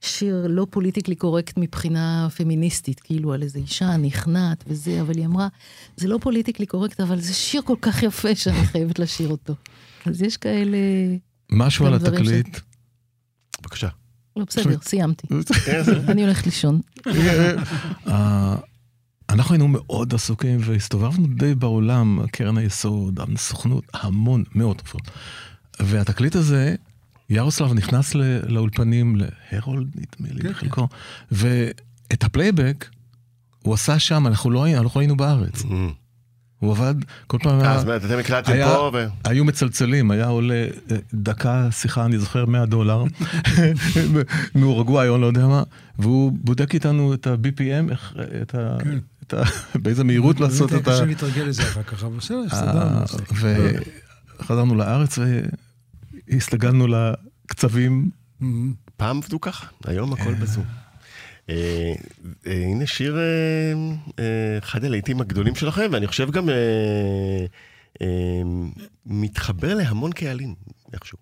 שיר 0.01 0.45
לא 0.49 0.67
politically 0.69 1.15
correct 1.15 1.53
מבחינה 1.57 2.27
פמיניסטית, 2.35 2.99
כאילו 2.99 3.33
על 3.33 3.43
איזו 3.43 3.59
אישה 3.59 3.97
נכנעת 3.97 4.63
וזה, 4.67 5.01
אבל 5.01 5.17
היא 5.17 5.25
אמרה, 5.25 5.47
זה 5.97 6.07
לא 6.07 6.17
politically 6.21 6.65
correct, 6.65 7.01
אבל 7.01 7.19
זה 7.19 7.33
שיר 7.33 7.61
כל 7.61 7.75
כך 7.81 8.03
יפה 8.03 8.35
שאני 8.35 8.65
חייבת 8.65 8.99
לשיר 8.99 9.29
אותו. 9.29 9.53
אז 10.05 10.21
יש 10.21 10.37
כאלה... 10.37 10.77
משהו 11.51 11.85
על 11.85 11.97
דברים 11.97 12.25
ש- 12.25 12.27
התקליט. 12.27 12.59
בבקשה. 13.61 13.87
לא, 14.35 14.45
בסדר, 14.45 14.77
סיימתי. 14.81 15.27
אני 16.11 16.23
הולכת 16.23 16.45
לישון. 16.45 16.81
אה, 18.07 18.55
אנחנו 19.29 19.53
היינו 19.53 19.67
מאוד 19.67 20.13
עסוקים 20.13 20.59
והסתובבנו 20.61 21.27
די 21.27 21.55
בעולם, 21.55 22.19
קרן 22.31 22.57
היסוד, 22.57 23.19
הסוכנות, 23.35 23.83
המון, 23.93 24.43
מאות. 24.55 24.81
והתקליט 25.79 26.35
הזה, 26.35 26.75
ירוסלב 27.29 27.73
נכנס 27.73 28.15
ל- 28.15 28.39
לאולפנים, 28.53 29.15
להרולד 29.51 29.87
נדמה 29.95 30.33
לי 30.33 30.41
כן, 30.41 30.49
בחלקו, 30.49 30.87
ואת 31.31 32.23
הפלייבק 32.23 32.89
הוא 33.63 33.73
עשה 33.73 33.99
שם, 33.99 34.27
אנחנו 34.27 34.51
לא 34.51 34.67
אנחנו 34.67 34.99
היינו 34.99 35.17
בארץ. 35.17 35.63
הוא 36.59 36.71
עבד, 36.71 36.95
כל 37.27 37.37
פעם 37.43 37.59
אה, 37.59 37.69
היה, 37.69 37.77
זאת 37.77 37.87
אומרת, 37.87 38.05
אתם 38.05 38.17
הקלטתם 38.19 38.53
פה, 38.65 38.91
ו... 38.93 39.07
היו 39.23 39.45
מצלצלים, 39.45 40.11
היה 40.11 40.25
עולה 40.27 40.53
אה, 40.91 40.97
דקה 41.13 41.67
שיחה, 41.71 42.05
אני 42.05 42.17
זוכר 42.19 42.45
100 42.45 42.65
דולר, 42.65 43.03
מאורוגוואי 44.55 45.07
או 45.09 45.17
לא 45.17 45.25
יודע 45.25 45.47
מה, 45.47 45.63
והוא 45.99 46.31
בודק 46.41 46.73
איתנו 46.73 47.13
את 47.13 47.27
ה-BPM, 47.27 47.91
איך, 47.91 48.13
את 48.41 48.55
ה... 48.55 48.77
כן. 48.83 48.97
את 49.27 49.33
ה... 49.33 49.43
באיזה 49.83 50.03
מהירות 50.03 50.39
לעשות 50.39 50.73
את 50.73 50.87
ה... 50.87 50.91
קשה 50.91 51.05
להתרגל 51.05 51.43
לזה 51.43 51.63
אחר 51.63 51.83
כך, 51.83 52.03
אבל 52.03 52.17
בסדר, 52.17 52.43
הסתדרנו. 52.51 52.79
ה- 52.99 53.03
אז- 53.03 53.17
וחזרנו 54.39 54.75
לארץ 54.75 55.19
והסתגלנו 56.27 56.87
לקצבים. 56.87 58.09
פעם 58.97 59.17
עבדו 59.17 59.41
ככה, 59.41 59.67
היום 59.85 60.13
הכל 60.13 60.33
בזום. 60.33 60.63
אה, 61.49 61.93
אה, 62.47 62.63
הנה 62.65 62.87
שיר, 62.87 63.17
אה, 63.17 63.23
אה, 64.19 64.57
אחד 64.57 64.85
הלהיטים 64.85 65.21
הגדולים 65.21 65.55
שלכם, 65.55 65.89
ואני 65.91 66.07
חושב 66.07 66.31
גם 66.31 66.49
אה, 66.49 66.55
אה, 68.01 68.07
מתחבר 69.05 69.73
להמון 69.75 70.11
קהלים, 70.11 70.55
איכשהו. 70.93 71.17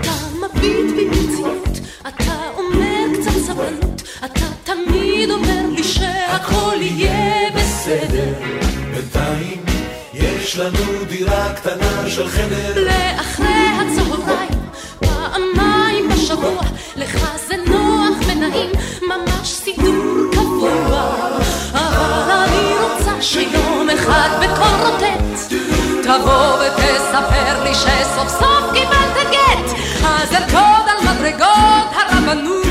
אתה 0.00 0.14
מביט 0.38 0.96
בי 0.96 1.08
ברצינות, 1.10 1.68
אתה 2.08 2.48
אומר 2.56 3.04
קצת 3.14 3.38
סבלנות, 3.46 4.02
אתה 4.24 4.47
תמיד 5.18 5.30
אומר 5.30 5.66
לי 5.76 5.84
שהכל 5.84 6.76
יהיה 6.80 7.50
בסדר. 7.54 8.32
בינתיים 8.94 9.64
יש 10.14 10.56
לנו 10.58 11.04
דירה 11.08 11.54
קטנה 11.54 12.08
של 12.08 12.28
חדר 12.28 12.84
לאחרי 12.86 13.66
הצהריים, 13.74 14.60
פעמיים 15.00 16.08
בשבוע, 16.08 16.60
לך 16.96 17.36
זה 17.48 17.54
נוח 17.66 18.16
ונעים, 18.26 18.70
ממש 19.08 19.48
סידור 19.48 20.30
קבוע. 20.32 20.70
אבל 21.72 22.30
אני 22.30 22.72
רוצה 22.82 23.22
שיום 23.22 23.90
אחד 23.90 24.28
בקול 24.40 24.86
רוטט, 24.86 25.52
תבוא 26.02 26.54
ותספר 26.54 27.62
לי 27.64 27.74
שסוף 27.74 28.28
סוף 28.28 28.72
קיבלת 28.74 29.30
גט, 29.30 29.78
אז 30.04 30.32
ארקוד 30.32 30.88
על 30.88 31.14
מדרגות 31.14 31.88
הרבנות. 31.92 32.68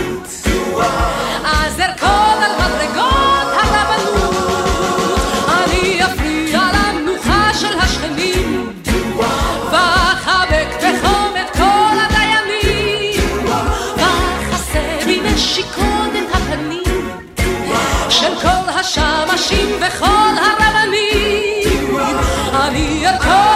השמשים 19.37 19.75
וכל 19.81 20.33
הרבנים. 20.37 22.17
אני 22.53 23.07
ארקוד 23.07 23.46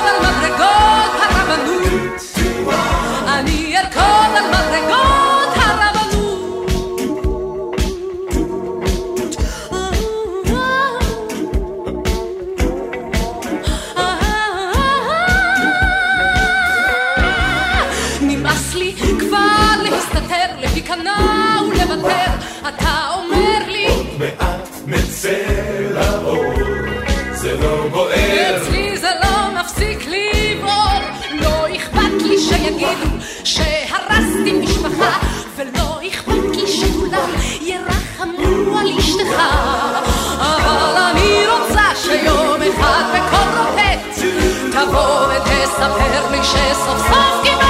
תבוא 45.75 45.97
ותספר 46.31 47.41
לי 47.43 47.61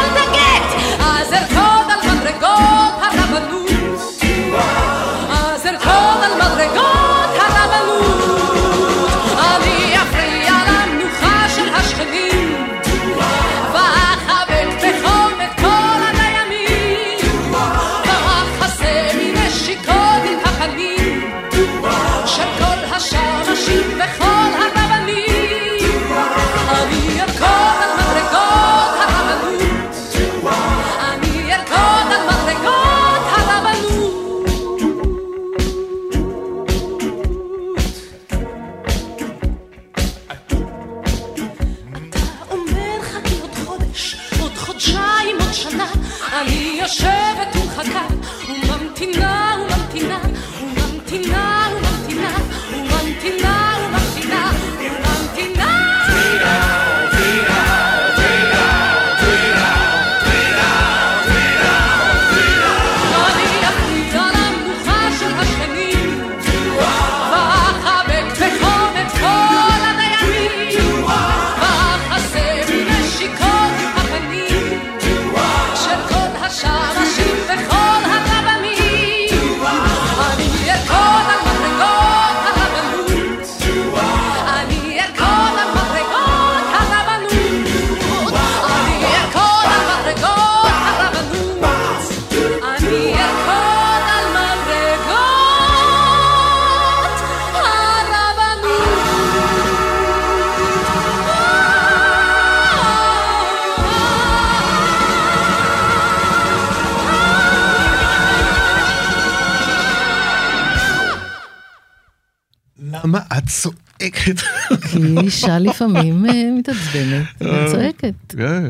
לפעמים 115.86 116.26
אה, 116.26 116.32
מתעצבנת 116.58 117.26
וצועקת, 117.42 118.14
כן. 118.38 118.64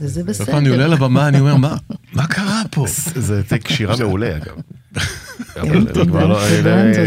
וזה 0.00 0.24
בסדר. 0.24 0.58
אני 0.58 0.68
עולה 0.68 0.86
לבמה, 0.86 1.28
אני 1.28 1.40
אומר, 1.40 1.56
"מה- 1.56 1.76
מה 2.12 2.26
קרה 2.26 2.62
פה? 2.70 2.84
זה 3.14 3.42
טק 3.42 3.68
שירה 3.68 3.96
מעולה, 3.96 4.36
אגב. 4.36 4.54
אבל 5.56 5.76
אני 5.76 5.84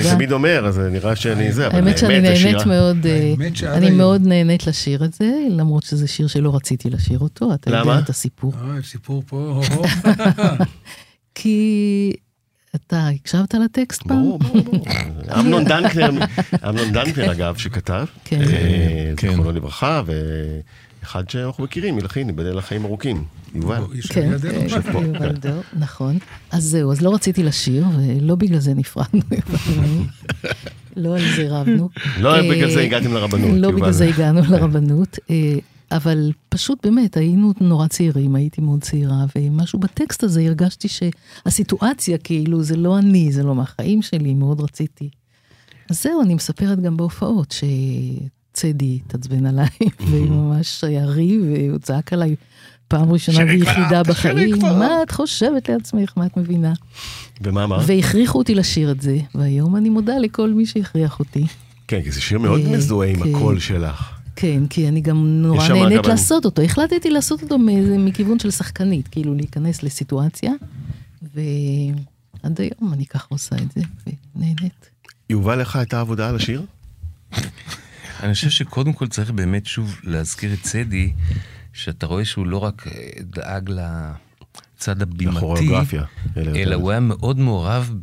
לא-. 0.03 0.11
תמיד 0.13 0.31
אומר, 0.31 0.65
אז 0.67 0.79
נראה 0.79 1.15
שאני 1.15 1.51
זה, 1.51 1.67
אבל 1.67 1.75
האמת 1.75 1.97
שאני 1.97 2.19
נהנית. 2.19 2.65
מאוד, 2.65 3.05
אה, 3.05 3.33
אני 3.77 3.89
מאוד 3.91 4.21
נהנית 4.27 4.67
לשיר 4.67 5.05
את 5.05 5.13
זה, 5.13 5.31
למרות 5.49 5.83
שזה 5.83 6.07
שיר 6.07 6.27
שלא 6.27 6.55
רציתי 6.55 6.89
לשיר 6.89 7.19
אותו, 7.19 7.53
אתה 7.53 7.71
למה? 7.71 7.91
יודע 7.91 8.03
את 8.03 8.09
הסיפור. 8.09 8.53
אה, 8.61 8.81
סיפור 8.83 9.23
פה. 9.27 9.61
כי 11.35 12.13
אתה 12.91 13.07
הקשבת 13.07 13.53
לטקסט 13.53 14.03
פעם? 14.03 14.23
ברור, 14.23 14.39
ברור, 14.39 14.61
ברור. 14.63 14.85
אמנון 15.39 15.63
דנקנר, 15.63 16.09
אמנון 16.69 16.91
דנקנר 16.91 17.31
אגב, 17.31 17.57
שכתב, 17.57 18.05
כן. 18.25 18.41
אה, 18.41 19.13
כן. 19.17 19.27
זיכרונו 19.27 19.51
לברכה, 19.51 20.01
ואחד 20.05 21.29
שאנחנו 21.29 21.63
מכירים, 21.63 21.95
מלחין, 21.95 22.27
ייבדל 22.27 22.57
לחיים 22.57 22.85
ארוכים, 22.85 23.23
יובל. 23.55 23.83
כן. 24.09 24.31
כן, 24.39 25.05
יובל 25.05 25.31
דור, 25.31 25.61
נכון. 25.79 26.17
אז 26.51 26.63
זהו, 26.63 26.91
אז 26.91 27.01
לא 27.01 27.13
רציתי 27.13 27.43
לשיר, 27.43 27.85
ולא 27.97 28.35
בגלל 28.35 28.59
זה 28.59 28.73
נפרדנו, 28.73 29.21
יובל. 29.31 30.03
לא 30.95 31.15
על 31.15 31.23
זה 31.35 31.47
רבנו. 31.49 31.89
לא 32.19 32.35
אה, 32.35 32.49
בגלל 32.51 32.71
זה 32.71 32.81
הגעתם 32.81 33.13
לרבנות, 33.13 33.49
לא 33.53 33.67
יובל. 33.67 33.79
בגלל 33.79 33.91
זה 33.91 34.05
הגענו 34.05 34.41
לרבנות, 34.49 35.19
אה, 35.29 35.55
אבל 35.91 36.31
פשוט 36.49 36.85
באמת 36.85 37.17
היינו 37.17 37.53
נורא 37.61 37.87
צעירים, 37.87 38.35
הייתי 38.35 38.61
מאוד 38.61 38.81
צעירה, 38.81 39.25
ומשהו 39.35 39.79
בטקסט 39.79 40.23
הזה 40.23 40.41
הרגשתי 40.41 40.87
שהסיטואציה 40.87 42.17
כאילו 42.17 42.63
זה 42.63 42.75
לא 42.75 42.97
אני, 42.97 43.31
זה 43.31 43.43
לא 43.43 43.55
מהחיים 43.55 44.01
שלי, 44.01 44.33
מאוד 44.33 44.61
רציתי. 44.61 45.09
אז 45.89 46.03
זהו, 46.03 46.21
אני 46.21 46.35
מספרת 46.35 46.79
גם 46.79 46.97
בהופעות 46.97 47.55
שצדי 48.53 48.99
התעצבן 49.05 49.45
עליי, 49.45 49.67
וממש 50.09 50.83
היה 50.83 51.05
ריב, 51.05 51.41
והוא 51.45 51.79
צעק 51.79 52.13
עליי 52.13 52.35
פעם 52.87 53.11
ראשונה 53.11 53.51
ויחידה 53.51 54.03
בחיים. 54.03 54.59
מה 54.61 55.03
את 55.03 55.11
חושבת 55.11 55.69
לעצמך, 55.69 56.13
מה 56.17 56.25
את 56.25 56.37
מבינה? 56.37 56.73
ומה 57.41 57.63
אמרת? 57.63 57.83
והכריחו 57.87 58.37
אותי 58.37 58.55
לשיר 58.55 58.91
את 58.91 59.01
זה, 59.01 59.17
והיום 59.35 59.75
אני 59.75 59.89
מודה 59.89 60.17
לכל 60.17 60.49
מי 60.49 60.65
שהכריח 60.65 61.19
אותי. 61.19 61.45
כן, 61.87 62.01
כי 62.01 62.11
זה 62.11 62.21
שיר 62.21 62.39
מאוד 62.39 62.61
אה, 62.65 62.71
מזוהה 62.71 63.09
עם 63.09 63.23
כן. 63.23 63.35
הקול 63.35 63.59
שלך. 63.59 64.20
כן, 64.41 64.67
כי 64.67 64.87
אני 64.87 65.01
גם 65.01 65.41
נורא 65.41 65.67
נהנית 65.67 66.05
לעשות 66.05 66.45
אותו. 66.45 66.61
החלטתי 66.61 67.09
לעשות 67.09 67.43
אותו 67.43 67.57
מכיוון 67.99 68.39
של 68.39 68.51
שחקנית, 68.51 69.07
כאילו 69.07 69.33
להיכנס 69.33 69.83
לסיטואציה, 69.83 70.51
ועד 71.33 72.61
היום 72.61 72.93
אני 72.93 73.05
ככה 73.05 73.25
עושה 73.29 73.55
את 73.55 73.71
זה, 73.75 73.81
ונהנית. 74.35 74.89
יובל, 75.29 75.59
איך 75.59 75.75
הייתה 75.75 75.99
עבודה 75.99 76.29
על 76.29 76.35
השיר? 76.35 76.65
אני 78.23 78.33
חושב 78.33 78.49
שקודם 78.49 78.93
כל 78.93 79.07
צריך 79.07 79.31
באמת 79.31 79.65
שוב 79.65 79.99
להזכיר 80.03 80.53
את 80.53 80.61
צדי, 80.61 81.13
שאתה 81.73 82.05
רואה 82.05 82.25
שהוא 82.25 82.47
לא 82.47 82.57
רק 82.57 82.87
אה, 82.87 82.91
דאג 83.21 83.69
לצד 83.69 85.01
הבימתי, 85.01 85.69
אלא. 86.37 86.75
הוא 86.75 86.91
היה 86.91 86.99
מאוד 86.99 87.39
מעורב 87.39 87.93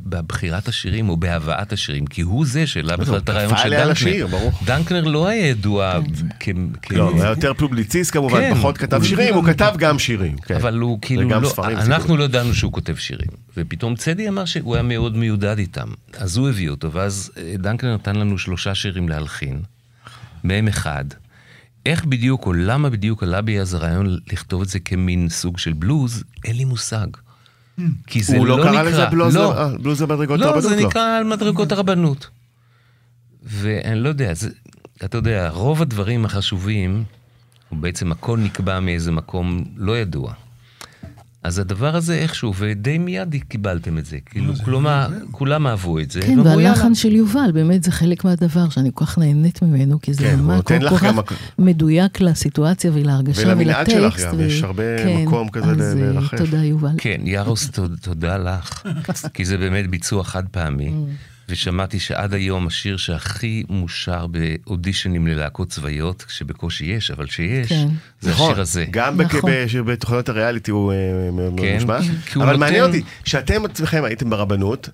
בבחירת 0.00 0.68
השירים 0.68 1.08
או 1.08 1.16
בהבאת 1.16 1.72
השירים, 1.72 2.06
כי 2.06 2.22
הוא 2.22 2.46
זה 2.46 2.66
שהעלה 2.66 2.96
בכלל 2.96 3.16
את 3.16 3.28
הרעיון 3.28 3.56
של 3.56 3.70
דנקנר. 3.70 4.26
דנקנר 4.64 5.04
לא 5.04 5.28
היה 5.28 5.46
ידוע 5.46 6.00
כ... 6.40 6.48
כ- 6.82 6.92
לא, 6.92 7.10
הוא 7.10 7.20
היה 7.20 7.30
יותר 7.30 7.54
פובליציסט 7.54 8.12
כמובן, 8.12 8.40
כן. 8.40 8.54
פחות 8.54 8.78
כתב 8.78 9.02
שירים, 9.04 9.34
הוא 9.34 9.44
כתב 9.44 9.74
גם 9.78 9.98
שירים. 9.98 10.36
כן. 10.38 10.54
אבל 10.54 10.78
הוא 10.78 10.98
כאילו 11.02 11.28
לא, 11.28 11.52
אנחנו. 11.66 12.16
לא 12.16 12.24
ידענו 12.24 12.54
שהוא 12.54 12.72
כותב 12.72 12.96
שירים. 12.96 13.28
ופתאום 13.56 13.96
צדי 13.96 14.28
אמר 14.28 14.44
שהוא 14.44 14.74
היה 14.74 14.82
מאוד 14.82 15.16
מיודד 15.16 15.58
איתם. 15.58 15.88
אז 16.18 16.36
הוא 16.36 16.48
הביא 16.48 16.70
אותו, 16.70 16.92
ואז 16.92 17.30
אה, 17.36 17.54
דנקנר 17.58 17.94
נתן 17.94 18.16
לנו 18.16 18.38
שלושה 18.38 18.74
שירים 18.74 19.08
להלחין, 19.08 19.60
מהם 20.44 20.68
אחד. 20.68 21.04
איך 21.86 22.04
בדיוק, 22.04 22.46
או 22.46 22.52
למה 22.52 22.90
בדיוק 22.90 23.22
עלה 23.22 23.42
בי 23.42 23.60
אז 23.60 23.74
הרעיון 23.74 24.18
לכתוב 24.32 24.62
את 24.62 24.68
זה 24.68 24.78
כמין 24.80 25.28
סוג 25.28 25.58
של 25.58 25.72
בלוז, 25.72 26.24
אין 26.44 26.56
לי 26.56 26.64
מושג. 26.64 27.06
כי 28.06 28.22
זה 28.22 28.36
הוא 28.36 28.46
לא 28.46 28.58
לא 28.58 28.64
נקרא... 28.64 28.72
קרא 28.72 28.82
לזה 28.82 29.06
בלוז 29.06 29.36
לא, 29.36 29.58
אה, 29.58 29.78
בלוז 29.78 30.02
במדרגות 30.02 30.40
לא, 30.40 30.46
הרבנות? 30.46 30.62
זה 30.62 30.86
נקרא 30.86 31.18
על 31.18 31.24
מדרגות 31.24 31.72
הרבנות. 31.72 32.28
ואני 33.42 34.00
לא 34.00 34.08
יודע, 34.08 34.34
זה, 34.34 34.48
אתה 35.04 35.18
יודע, 35.18 35.48
רוב 35.48 35.82
הדברים 35.82 36.24
החשובים, 36.24 37.04
בעצם 37.72 38.12
הכל 38.12 38.38
נקבע 38.38 38.80
מאיזה 38.80 39.12
מקום 39.12 39.64
לא 39.76 39.98
ידוע. 39.98 40.32
אז 41.46 41.58
הדבר 41.58 41.96
הזה 41.96 42.14
איכשהו, 42.14 42.52
ודי 42.58 42.98
מיד 42.98 43.34
קיבלתם 43.48 43.98
את 43.98 44.06
זה. 44.06 44.16
כאילו, 44.26 44.52
כלומר. 44.64 45.08
כולם 45.30 45.66
אהבו 45.66 45.98
את 45.98 46.10
זה. 46.10 46.20
כן. 46.22 46.38
והלחן 46.40 46.94
של 46.94 47.12
יובל, 47.14 47.50
באמת 47.54 47.82
זה 47.84 47.92
חלק 47.92 48.24
מהדבר 48.24 48.68
שאני 48.68 48.90
כל 48.94 49.04
כך 49.04 49.18
נהנית 49.18 49.62
ממנו, 49.62 50.00
כי 50.00 50.14
זה 50.14 50.20
כן, 50.22 50.38
ממש 50.40 50.56
נותן 50.56 50.88
כל 50.88 50.98
כך 50.98 51.32
מדויק 51.58 52.20
לסיטואציה 52.20 52.90
ולהרגשה 52.94 53.42
ולמנעד 53.48 53.86
ולטקסט. 53.88 53.90
שלך 54.20 54.32
גם, 54.34 54.40
יש 54.40 54.62
הרבה 54.62 54.82
כן, 55.04 55.24
מקום 55.26 55.48
כזה 55.48 55.70
אז, 55.70 55.80
אה, 55.80 55.94
לרחף. 55.94 56.38
תודה, 56.38 56.64
יובל. 56.64 56.90
כן, 56.98 57.20
יארוס, 57.24 57.70
תוד- 57.70 57.98
תודה 58.00 58.36
לך, 58.38 58.82
כי 59.34 59.44
זה 59.44 59.56
באמת 59.58 59.90
ביצוע 59.90 60.24
חד 60.24 60.44
פעמי, 60.50 60.92
ושמעתי 61.48 61.98
שעד 62.00 62.34
היום 62.34 62.66
השיר 62.66 62.96
שהכי 62.96 63.62
מושר 63.68 64.26
באודישנים 64.26 65.26
ללהקות 65.26 65.68
צבאיות, 65.68 66.24
שבקושי 66.28 66.84
יש, 66.84 67.10
אבל 67.10 67.26
שיש, 67.26 67.68
כן. 67.68 67.86
זה 68.20 68.30
נכון, 68.30 68.50
השיר 68.50 68.60
הזה. 68.62 68.84
גם 68.90 69.20
נכון. 69.20 69.50
בתוכניות 69.86 70.28
הריאליטי 70.28 70.70
הוא 70.70 70.92
אה, 70.92 70.96
כן, 71.58 71.74
מושמע. 71.74 71.96
הוא 72.34 72.42
אבל 72.42 72.46
נותן- 72.52 72.60
מעניין 72.60 72.84
אותי, 72.84 73.02
שאתם 73.24 73.64
עצמכם 73.64 74.04
הייתם 74.04 74.30
ברבנות, 74.30 74.88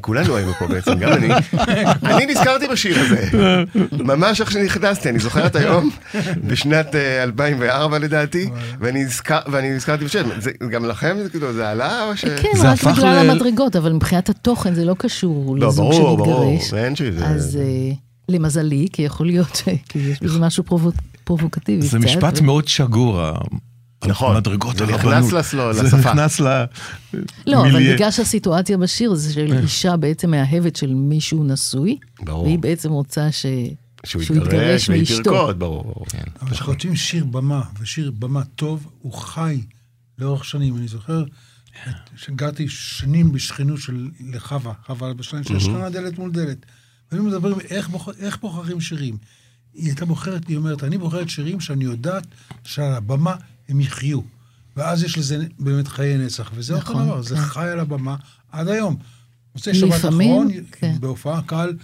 כולנו 0.00 0.36
היינו 0.36 0.52
פה 0.52 0.66
בעצם, 0.66 0.94
גם 0.98 1.12
אני. 1.12 1.28
אני 2.14 2.26
נזכרתי 2.26 2.68
בשיר 2.68 2.96
הזה, 3.00 3.26
ממש 4.04 4.40
איך 4.40 4.50
שנכנסתי, 4.50 5.08
אני 5.08 5.18
זוכר 5.18 5.46
את 5.46 5.56
היום, 5.56 5.90
בשנת 6.48 6.94
אה, 6.94 7.22
2004 7.22 7.98
לדעתי, 7.98 8.48
ואני 8.80 9.04
נזכר- 9.04 9.40
ואני 9.52 9.70
נזכרתי 9.70 10.04
בשיר. 10.04 10.26
זה- 10.38 10.50
גם 10.70 10.84
לכם 10.84 11.16
זה 11.22 11.28
כאילו, 11.30 11.52
זה 11.52 11.68
עלה 11.70 12.08
או 12.08 12.16
ש... 12.16 12.24
כן, 12.24 12.48
זה 12.56 12.72
רק 12.72 12.84
בגלל 12.84 13.30
המדרגות, 13.30 13.76
אבל 13.76 13.92
מבחינת 13.92 14.28
התוכן 14.28 14.74
זה 14.74 14.84
לא 14.84 14.94
קשור 14.98 15.56
לא, 15.58 15.68
לזוג 15.68 15.90
ברור, 15.92 16.16
ברור, 16.16 16.52
שמתגרש. 16.60 16.72
ואין 16.72 16.96
שזה... 16.96 17.26
אז 17.26 17.58
אה, 17.62 17.92
למזלי, 18.28 18.86
כי 18.92 19.02
יכול 19.02 19.26
להיות, 19.26 19.56
ש- 19.56 19.68
כי 19.88 19.98
יש 19.98 20.20
בזה 20.20 20.38
משהו 20.38 20.64
פרובו- 20.64 20.92
פרובוקטיבי 21.24 21.82
זה 21.86 21.98
משפט 21.98 22.40
מאוד 22.40 22.68
שגור, 22.68 23.20
נכון, 24.06 24.36
המדרגות, 24.36 24.76
זה 24.76 24.86
נכנס 24.86 25.04
הרבנות. 25.04 25.32
לסלו- 25.32 25.74
זה 25.74 25.82
לשפה. 25.82 25.96
נכנס 25.96 26.40
ל... 26.40 26.64
לא, 27.46 27.60
אבל. 27.60 27.94
בגלל 27.94 28.10
שהסיטואציה 28.10 28.78
בשיר 28.78 29.14
זה 29.14 29.32
של 29.32 29.52
אישה 29.62 29.96
בעצם 29.96 30.30
מאהבת 30.30 30.76
של 30.76 30.94
מישהו 30.94 31.44
נשוי, 31.44 31.98
ברור. 32.22 32.44
והיא 32.44 32.58
בעצם 32.58 32.90
רוצה 32.90 33.32
ש... 33.32 33.46
שהוא 34.06 34.22
יתגרש 34.22 34.88
והיא 34.88 35.00
מאשתו. 35.00 35.22
תרקוד, 35.22 35.58
ברור. 35.58 35.82
ברור. 35.82 36.06
אבל 36.42 36.50
כשכותבים 36.50 36.96
שיר 36.96 37.24
במה, 37.24 37.62
ושיר 37.80 38.10
במה 38.18 38.44
טוב, 38.44 38.86
הוא 38.98 39.12
חי 39.12 39.60
לאורך 40.18 40.44
שנים. 40.44 40.76
אני 40.76 40.88
זוכר 40.88 41.24
שגרתי 42.16 42.68
שנים 42.68 43.32
בשכנות 43.32 43.78
של 43.80 44.08
לחווה, 44.32 44.72
חווה 44.86 45.08
אלברשטיין, 45.08 45.44
שהשכנה 45.44 45.90
דלת 45.90 46.18
מול 46.18 46.30
דלת. 46.32 46.58
והיינו 47.12 47.28
מדברים 47.28 47.56
איך, 47.70 47.88
בוח, 47.88 48.08
איך 48.18 48.38
בוחרים 48.40 48.80
שירים. 48.80 49.16
היא 49.74 49.86
הייתה 49.86 50.04
בוחרת, 50.04 50.48
היא 50.48 50.56
אומרת, 50.56 50.84
אני 50.84 50.98
בוחרת 50.98 51.28
שירים 51.28 51.60
שאני 51.60 51.84
יודעת 51.84 52.26
שעל 52.64 52.92
הבמה 52.92 53.34
הם 53.72 53.80
יחיו. 53.80 54.20
ואז 54.76 55.02
יש 55.02 55.18
לזה 55.18 55.44
באמת 55.58 55.88
חיי 55.88 56.18
נצח, 56.18 56.50
וזה 56.54 56.74
אותו 56.74 56.92
נכון, 56.92 57.06
דבר, 57.06 57.22
זה 57.22 57.34
כן. 57.34 57.40
חי 57.40 57.68
על 57.68 57.80
הבמה 57.80 58.16
עד 58.52 58.68
היום. 58.68 58.96
מוצאי 59.54 59.74
שבת 59.74 60.04
האחרון, 60.04 60.48
כן. 60.72 60.94
בהופעה 61.00 61.42
קהל 61.42 61.76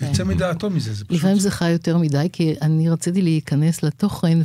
יוצא 0.00 0.24
מדעתו 0.24 0.70
מזה, 0.70 0.94
זה 0.94 1.04
פשוט... 1.04 1.18
לפעמים 1.18 1.38
זה 1.38 1.50
חי 1.50 1.70
יותר 1.70 1.98
מדי, 1.98 2.28
כי 2.32 2.54
אני 2.62 2.88
רציתי 2.88 3.22
להיכנס 3.22 3.82
לתוכן, 3.82 4.38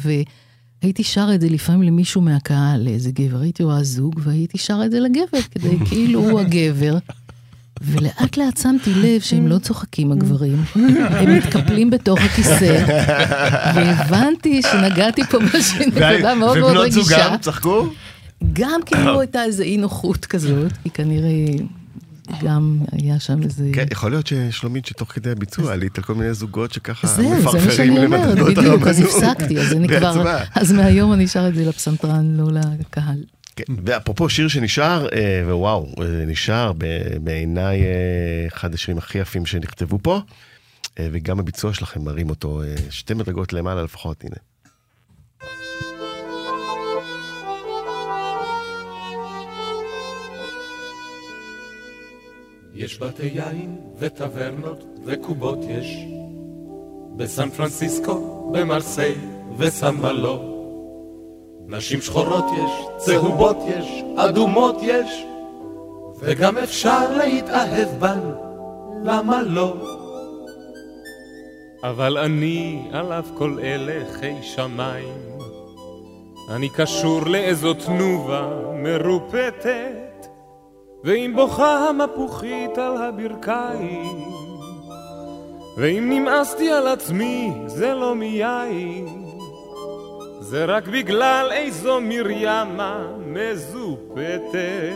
והייתי 0.83 1.03
שרה 1.03 1.35
את 1.35 1.41
זה 1.41 1.49
לפעמים 1.49 1.81
למישהו 1.83 2.21
מהקהל, 2.21 2.83
לאיזה 2.83 3.11
גבר. 3.11 3.41
הייתי 3.41 3.63
רואה 3.63 3.83
זוג, 3.83 4.19
והייתי 4.23 4.57
שרה 4.57 4.85
את 4.85 4.91
זה 4.91 4.99
לגבר, 4.99 5.41
כדי 5.51 5.77
כאילו 5.89 6.29
הוא 6.29 6.39
הגבר. 6.39 6.97
ולאט 7.85 8.37
לאט 8.37 8.57
שמתי 8.57 8.93
לב 8.93 9.21
שהם 9.21 9.47
לא 9.47 9.57
צוחקים 9.57 10.11
הגברים, 10.11 10.63
הם 10.75 11.35
מתקפלים 11.35 11.89
בתוך 11.89 12.19
הכיסא, 12.21 12.85
והבנתי 13.75 14.61
שנגעתי 14.61 15.23
פה 15.23 15.39
באיזושהי 15.39 15.85
נקודה 15.87 16.35
מאוד 16.35 16.57
מאוד 16.57 16.71
ובנות 16.71 16.85
רגישה. 16.85 17.01
זוגם 17.01 17.37
צחקו? 17.37 17.87
גם 18.53 18.79
כאילו 18.85 19.19
הייתה 19.21 19.43
איזו 19.43 19.63
אי 19.63 19.77
נוחות 19.77 20.25
כזאת, 20.25 20.71
כי 20.83 20.89
כנראה 20.89 21.29
גם 22.41 22.77
היה 22.91 23.19
שם 23.19 23.43
איזה... 23.43 23.69
כן, 23.73 23.85
יכול 23.91 24.11
להיות 24.11 24.27
ששלומית, 24.27 24.85
שתוך 24.85 25.11
כדי 25.11 25.31
הביצוע 25.31 25.73
עלית 25.73 25.97
על 25.97 26.03
כל 26.03 26.15
מיני 26.15 26.33
זוגות 26.33 26.71
שככה 26.73 27.07
זהו, 27.07 27.15
זה 27.15 27.29
מה 27.29 27.39
מפרפרים 27.39 27.71
שאני 27.71 28.05
אומרת, 28.05 28.27
למדרגות 28.27 28.57
בדיוק, 28.57 28.87
אז 28.87 28.99
הרבנות. 28.99 29.23
הפסקתי, 29.23 29.59
אז 29.59 29.73
אני 29.73 29.87
כבר. 29.97 30.37
אז 30.55 30.71
מהיום 30.71 31.13
אני 31.13 31.27
שר 31.27 31.47
את 31.47 31.55
זה 31.55 31.65
לפסנתרן, 31.65 32.35
לא 32.37 32.45
לקהל. 32.79 33.23
כן, 33.55 33.63
ואפרופו 33.85 34.29
שיר 34.29 34.47
שנשאר, 34.47 35.07
אה, 35.09 35.41
ווואו, 35.45 35.93
אה, 36.01 36.25
נשאר 36.25 36.71
בעיניי 37.21 37.83
אה, 37.83 38.47
אחד 38.47 38.73
השירים 38.73 38.97
הכי 38.97 39.17
יפים 39.17 39.45
שנכתבו 39.45 39.99
פה, 40.01 40.19
וגם 40.99 41.39
הביצוע 41.39 41.73
שלכם 41.73 42.01
מרים 42.01 42.29
אותו 42.29 42.61
שתי 42.89 43.13
מדרגות 43.13 43.53
למעלה 43.53 43.83
לפחות, 43.83 44.23
הנה. 44.23 44.35
יש 52.75 52.99
בתי 52.99 53.25
יין 53.25 53.77
וטברנות 53.99 54.83
וקובות 55.05 55.59
יש 55.69 55.97
בסן 57.17 57.49
פרנסיסקו, 57.49 58.51
במרסיי 58.53 59.15
וסן 59.57 59.95
מלו 59.95 60.52
נשים 61.67 62.01
שחורות 62.01 62.45
יש, 62.53 62.85
צהובות 62.97 63.57
יש, 63.67 64.03
אדומות 64.17 64.75
יש 64.81 65.25
וגם 66.19 66.57
אפשר 66.57 67.17
להתאהב 67.17 67.87
בן, 67.99 68.19
למה 69.03 69.41
לא? 69.41 69.73
אבל 71.83 72.17
אני 72.17 72.87
על 72.91 73.13
אף 73.13 73.29
כל 73.37 73.57
אלה 73.63 74.05
חי 74.13 74.33
שמיים 74.41 75.33
אני 76.49 76.69
קשור 76.69 77.21
לאיזו 77.25 77.73
תנובה 77.73 78.49
מרופטת 78.73 80.27
ואם 81.03 81.33
בוכה 81.35 81.89
המפוחית 81.89 82.77
על 82.77 82.97
הברכיים 82.97 84.23
ואם 85.77 86.09
נמאסתי 86.09 86.71
על 86.71 86.87
עצמי 86.87 87.53
זה 87.65 87.93
לא 87.93 88.15
מיין 88.15 89.22
זה 90.45 90.65
רק 90.65 90.87
בגלל 90.87 91.49
איזו 91.51 92.01
מרימה 92.01 92.97
מזופתת 93.27 94.93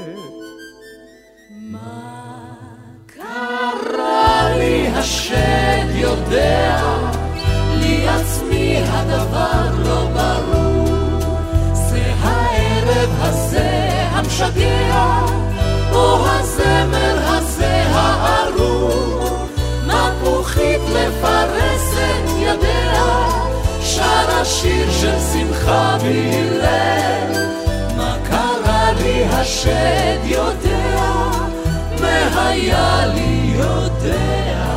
קרא 3.05 4.49
לי 4.57 4.87
השד 4.87 5.87
יודע, 5.93 6.81
לי 7.79 8.07
עצמי 8.07 8.81
הדבר 8.87 9.69
לא 9.85 10.07
ברור. 10.13 11.19
זה 11.73 12.13
הערב 12.21 13.09
הזה 13.19 13.69
המשגע, 14.11 15.25
או 15.91 16.27
הזמר 16.27 17.17
הזה 17.23 17.83
הארור. 17.87 19.47
מפוחית 19.85 20.81
מפרסת 20.81 22.25
ידיה, 22.37 22.86
שרה 24.07 24.45
שיר 24.45 24.91
של 24.91 25.19
שמחה 25.33 25.97
והלל. 26.01 27.47
מה 27.97 28.17
קרה 28.29 28.91
לי 28.91 29.25
השד 29.25 30.19
יודע, 30.23 31.21
והיה 31.99 33.05
לי 33.05 33.53
יודע 33.55 34.67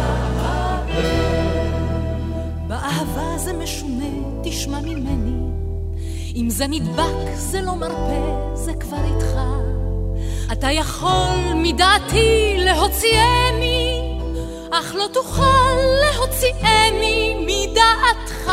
באהבה 2.66 3.38
זה 3.38 3.52
משונה, 3.52 4.40
תשמע 4.42 4.80
ממני. 4.80 5.50
אם 6.36 6.50
זה 6.50 6.66
נדבק, 6.66 7.34
זה 7.34 7.60
לא 7.60 7.74
מרפא, 7.74 8.54
זה 8.54 8.72
כבר 8.80 9.04
איתך. 9.04 9.40
אתה 10.52 10.70
יכול 10.70 11.36
מדעתי 11.54 12.56
להוציאני, 12.58 14.18
אך 14.70 14.94
לא 14.94 15.06
תוכל 15.12 15.76
להוציאני 16.00 17.34
מדעתך. 17.46 18.50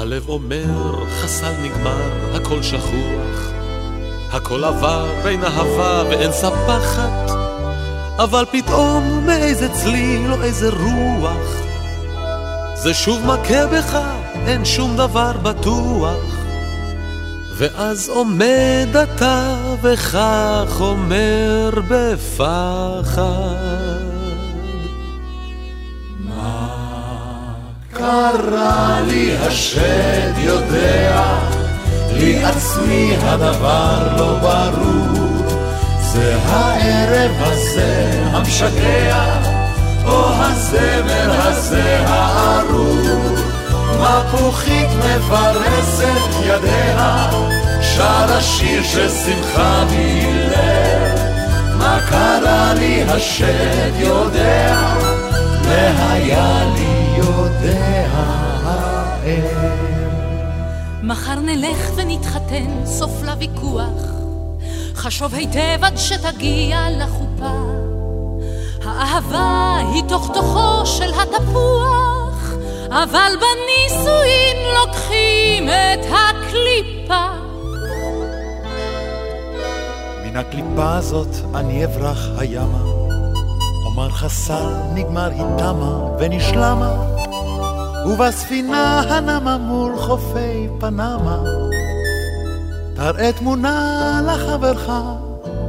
הלב 0.00 0.28
אומר 0.28 1.04
חסל 1.10 1.52
נגמר, 1.62 2.34
הכל 2.34 2.62
שכוח. 2.62 3.50
הכל 4.32 4.64
עבר, 4.64 5.28
אין 5.28 5.44
אהבה 5.44 6.02
ואין 6.10 6.32
ספחת. 6.32 7.30
אבל 8.18 8.44
פתאום 8.52 9.26
מאיזה 9.26 9.68
צליל 9.68 10.32
או 10.32 10.42
איזה 10.42 10.70
רוח 10.70 11.62
זה 12.74 12.94
שוב 12.94 13.26
מכה 13.26 13.66
בך, 13.66 13.98
אין 14.46 14.64
שום 14.64 14.96
דבר 14.96 15.32
בטוח. 15.42 16.36
ואז 17.56 18.08
עומד 18.08 18.96
אתה 19.02 19.56
וכך 19.82 20.80
אומר 20.80 21.70
בפחד 21.88 23.20
קרא 28.10 29.00
לי 29.06 29.36
השד 29.40 30.32
יודע, 30.38 31.24
לי 32.12 32.44
עצמי 32.44 33.16
הדבר 33.22 34.16
לא 34.16 34.38
ברור. 34.42 35.60
זה 36.00 36.36
הערב 36.46 37.30
הזה 37.40 38.10
המשגע, 38.32 39.24
או 40.04 40.24
הזמר 40.32 41.30
הזה 41.30 41.98
הארור. 42.06 43.34
מפוחית 44.00 44.88
מפרסת 44.98 46.44
ידיה, 46.44 47.30
שר 47.80 48.32
השיר 48.36 48.82
של 48.82 49.08
שמחה 49.08 49.84
והלל. 49.90 51.16
מה 51.78 51.98
קרה 52.08 52.74
לי 52.74 53.02
השד 53.02 53.92
יודע, 53.98 54.76
והיה 55.64 56.64
לי 56.74 56.89
האל. 57.64 59.46
מחר 61.02 61.38
נלך 61.40 61.90
ונתחתן, 61.96 62.84
סוף 62.84 63.10
לוויכוח. 63.22 64.10
חשוב 64.94 65.34
היטב 65.34 65.84
עד 65.84 65.96
שתגיע 65.96 66.86
לחופה. 66.90 67.80
האהבה 68.84 69.76
היא 69.92 70.02
תוך 70.08 70.30
תוכו 70.34 70.86
של 70.86 71.10
התפוח, 71.14 72.52
אבל 72.88 73.32
בנישואין 73.40 74.56
לוקחים 74.74 75.68
את 75.68 76.06
הקליפה. 76.06 77.26
מן 80.24 80.36
הקליפה 80.36 80.96
הזאת 80.96 81.36
אני 81.54 81.84
אברח 81.84 82.28
הימה, 82.38 82.82
אומר 83.86 84.10
חסל 84.10 84.66
נגמר 84.94 85.30
היא 85.30 85.58
תמה 85.58 86.00
ונשלמה, 86.18 87.19
ובספינה 88.06 89.00
הנמה 89.00 89.58
מול 89.58 89.96
חופי 89.96 90.68
פנמה, 90.78 91.42
תראה 92.94 93.32
תמונה 93.32 94.20
לחברך, 94.26 94.90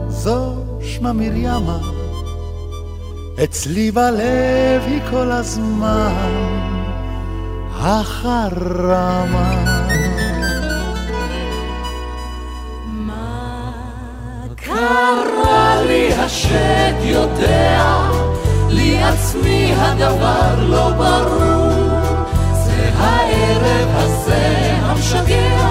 זו 0.10 0.54
שמה 0.82 1.14
מרימה. 1.14 1.78
אצלי 3.44 3.92
בלב 3.92 4.82
היא 4.86 5.02
כל 5.10 5.32
הזמן 5.32 6.72
החרמה. 7.76 9.52
קרה 14.56 15.82
לי 15.82 16.14
השד 16.14 16.94
יודע, 17.04 17.98
לי 18.70 19.04
עצמי 19.04 19.74
הדבר 19.78 20.70
לא 20.70 20.90
ברור. 20.90 21.51
הערב 23.02 23.90
הזה 23.96 24.78
המשגע, 24.82 25.68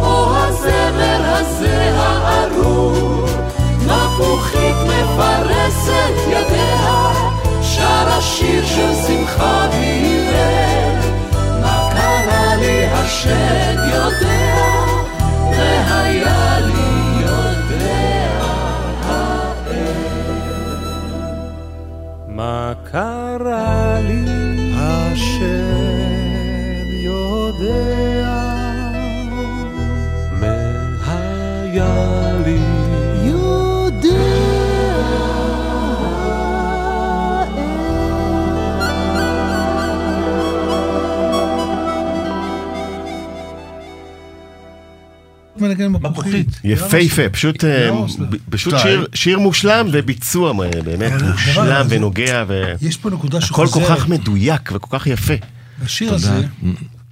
או 0.00 0.36
הזמר 0.36 1.22
הזה 1.24 1.92
הארור. 1.96 3.26
מפוחית 3.86 4.76
מפרסת 4.86 6.14
ידיה, 6.28 7.12
שר 7.62 8.08
השיר 8.08 8.66
של 8.66 8.94
שמחה 9.06 9.68
והלל. 9.72 11.00
מה 11.60 11.90
קרה 11.92 12.56
לי 12.56 12.86
השד 12.86 13.76
יודע, 13.92 14.56
והיה 15.50 16.58
לי 16.60 17.22
יודע 17.22 17.50
מה 22.40 22.72
קרה 22.90 24.00
לי? 24.00 24.29
מנגן 45.88 46.10
בפוחית. 46.10 46.60
יפהפה, 46.64 47.28
פשוט, 47.32 47.64
אה. 47.64 47.90
שיר- 48.78 49.06
שיר 49.14 49.38
מושלם 49.38 49.86
וביצוע 49.92 50.52
אה, 50.64 50.82
באמת 50.84 51.12
מושלם 51.22 51.86
ונוגע, 51.88 52.44
יש 52.82 52.96
פה 52.96 53.10
נקודה 53.10 53.40
שחוזרת. 53.40 53.84
כל 53.88 53.94
כך 53.94 54.08
מדויק 54.08 54.70
וכל 54.74 54.98
כך 54.98 55.06
יפה. 55.06 55.34
השיר 55.84 56.14
הזה, 56.14 56.42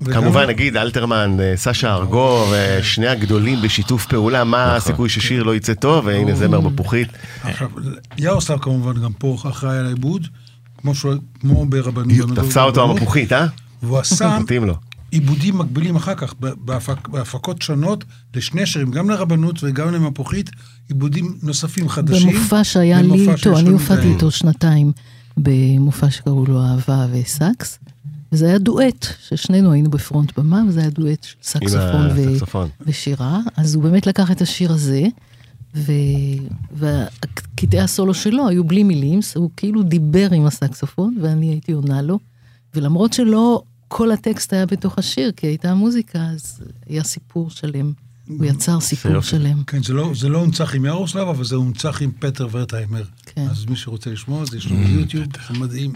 כמובן 0.05 0.47
נגיד 0.47 0.77
אלתרמן, 0.77 1.37
אה, 1.41 1.53
סשה 1.57 1.95
ארגוב, 1.95 2.53
אה, 2.53 2.79
שני 2.83 3.09
הגדולים 3.09 3.63
בשיתוף 3.63 4.07
פעולה, 4.07 4.45
מה 4.45 4.65
נכון. 4.67 4.77
הסיכוי 4.77 5.09
ששיר 5.09 5.43
לא 5.43 5.55
יצא 5.55 5.75
טוב, 5.75 6.07
והנה 6.07 6.35
זמר 6.35 6.61
בפוחית. 6.61 7.09
עכשיו, 7.45 7.69
יארוסלב 8.19 8.59
כמובן 8.59 9.03
גם 9.03 9.13
פה 9.13 9.37
אחראי 9.51 9.79
על 9.79 9.87
העיבוד, 9.87 10.27
כמו 11.41 11.67
ברבנות. 11.67 12.39
תפסה 12.39 12.63
אותו 12.63 12.91
המפוחית, 12.91 13.33
אה? 13.33 13.47
והוא 13.83 13.99
עשה 13.99 14.39
מתאים 14.39 14.65
לו. 14.65 14.75
עיבודים 15.11 15.59
מקבילים 15.59 15.97
אחר 15.97 16.15
כך, 16.15 16.35
בהפק, 16.41 17.09
בהפקות 17.09 17.63
שונות, 17.63 18.05
לשני 18.37 18.67
שירים, 18.67 18.91
גם 18.91 19.11
לרבנות 19.11 19.59
וגם 19.63 19.95
למפוחית, 19.95 20.51
עיבודים 20.89 21.39
נוספים 21.43 21.89
חדשים. 21.89 22.31
במופע 22.31 22.65
שהיה 22.65 23.03
לי 23.03 23.09
במופע 23.09 23.31
איתו, 23.33 23.39
שיש 23.39 23.59
אני 23.59 23.69
הופעתי. 23.69 24.09
איתו 24.09 24.31
שנתיים 24.31 24.93
במופע 25.37 26.11
שקראו 26.11 26.47
לו 26.47 26.63
אהבה 26.63 27.07
וסקס, 27.13 27.79
וזה 28.33 28.47
היה 28.47 28.59
דואט, 28.59 29.07
ששנינו 29.29 29.73
היינו 29.73 29.91
בפרונט 29.91 30.39
במה, 30.39 30.63
וזה 30.69 30.81
היה 30.81 30.91
דואט 30.91 31.25
של 31.25 31.37
סקסופון 31.43 32.09
ו-. 32.17 32.65
ושירה, 32.87 33.41
אז 33.57 33.75
הוא 33.75 33.83
באמת 33.83 34.07
לקח 34.07 34.31
את 34.31 34.43
השיר 34.43 34.73
הזה, 34.73 35.03
ו... 35.75 35.93
והקטעי 36.73 37.81
הסולו 37.81 38.15
שלו 38.15 38.49
היו 38.49 38.65
בלי 38.65 38.83
מילים, 38.83 39.21
הוא 39.37 39.51
כאילו 39.57 39.83
דיבר 39.83 40.29
עם 40.33 40.47
הסקסופון, 40.47 41.19
ואני 41.23 41.49
הייתי 41.49 41.73
עונה 41.73 42.03
לו, 42.03 42.19
ולמרות 42.75 43.13
שלא 43.13 43.63
כל 43.89 44.11
הטקסט 44.11 44.53
היה 44.53 44.67
בתוך 44.67 44.99
השיר, 44.99 45.33
כי 45.37 45.47
הייתה 45.47 45.75
מוזיקה, 45.75 46.19
אז 46.19 46.61
היה 46.87 47.05
סיפור 47.05 47.51
שלם. 47.51 47.93
הוא 48.29 48.45
יצר 48.45 48.81
סיפור. 48.81 49.21
שלם. 49.21 49.63
כן, 49.67 49.83
זה 49.83 49.95
לא, 49.95 50.13
זה 50.15 50.29
לא 50.29 50.39
הונצח 50.39 50.75
עם 50.75 50.85
יארוסלב, 50.85 51.29
אבל 51.29 51.45
זה 51.45 51.57
הונצח 51.57 52.03
עם 52.03 52.11
פטר 52.19 52.49
ורטהיימר. 52.51 53.05
כן. 53.27 53.47
אז 53.51 53.67
מי 53.67 53.77
שרוצה 53.77 54.11
לשמוע, 54.11 54.45
זה 54.45 54.57
יש 54.57 54.71
לו 54.71 54.77
ביוטיוב, 54.77 55.25
זה 55.49 55.59
מדהים. 55.59 55.93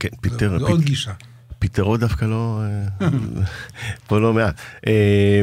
כן, 0.00 0.08
פיטר, 0.20 0.58
זה 0.58 0.64
עוד 0.64 0.80
גישה. 0.80 1.12
פיטרו 1.58 1.96
דווקא 1.96 2.24
לא... 2.24 2.62
אה, 3.00 3.08
פה 4.06 4.18
לא 4.18 4.34
מעט. 4.34 4.60
אה, 4.86 5.42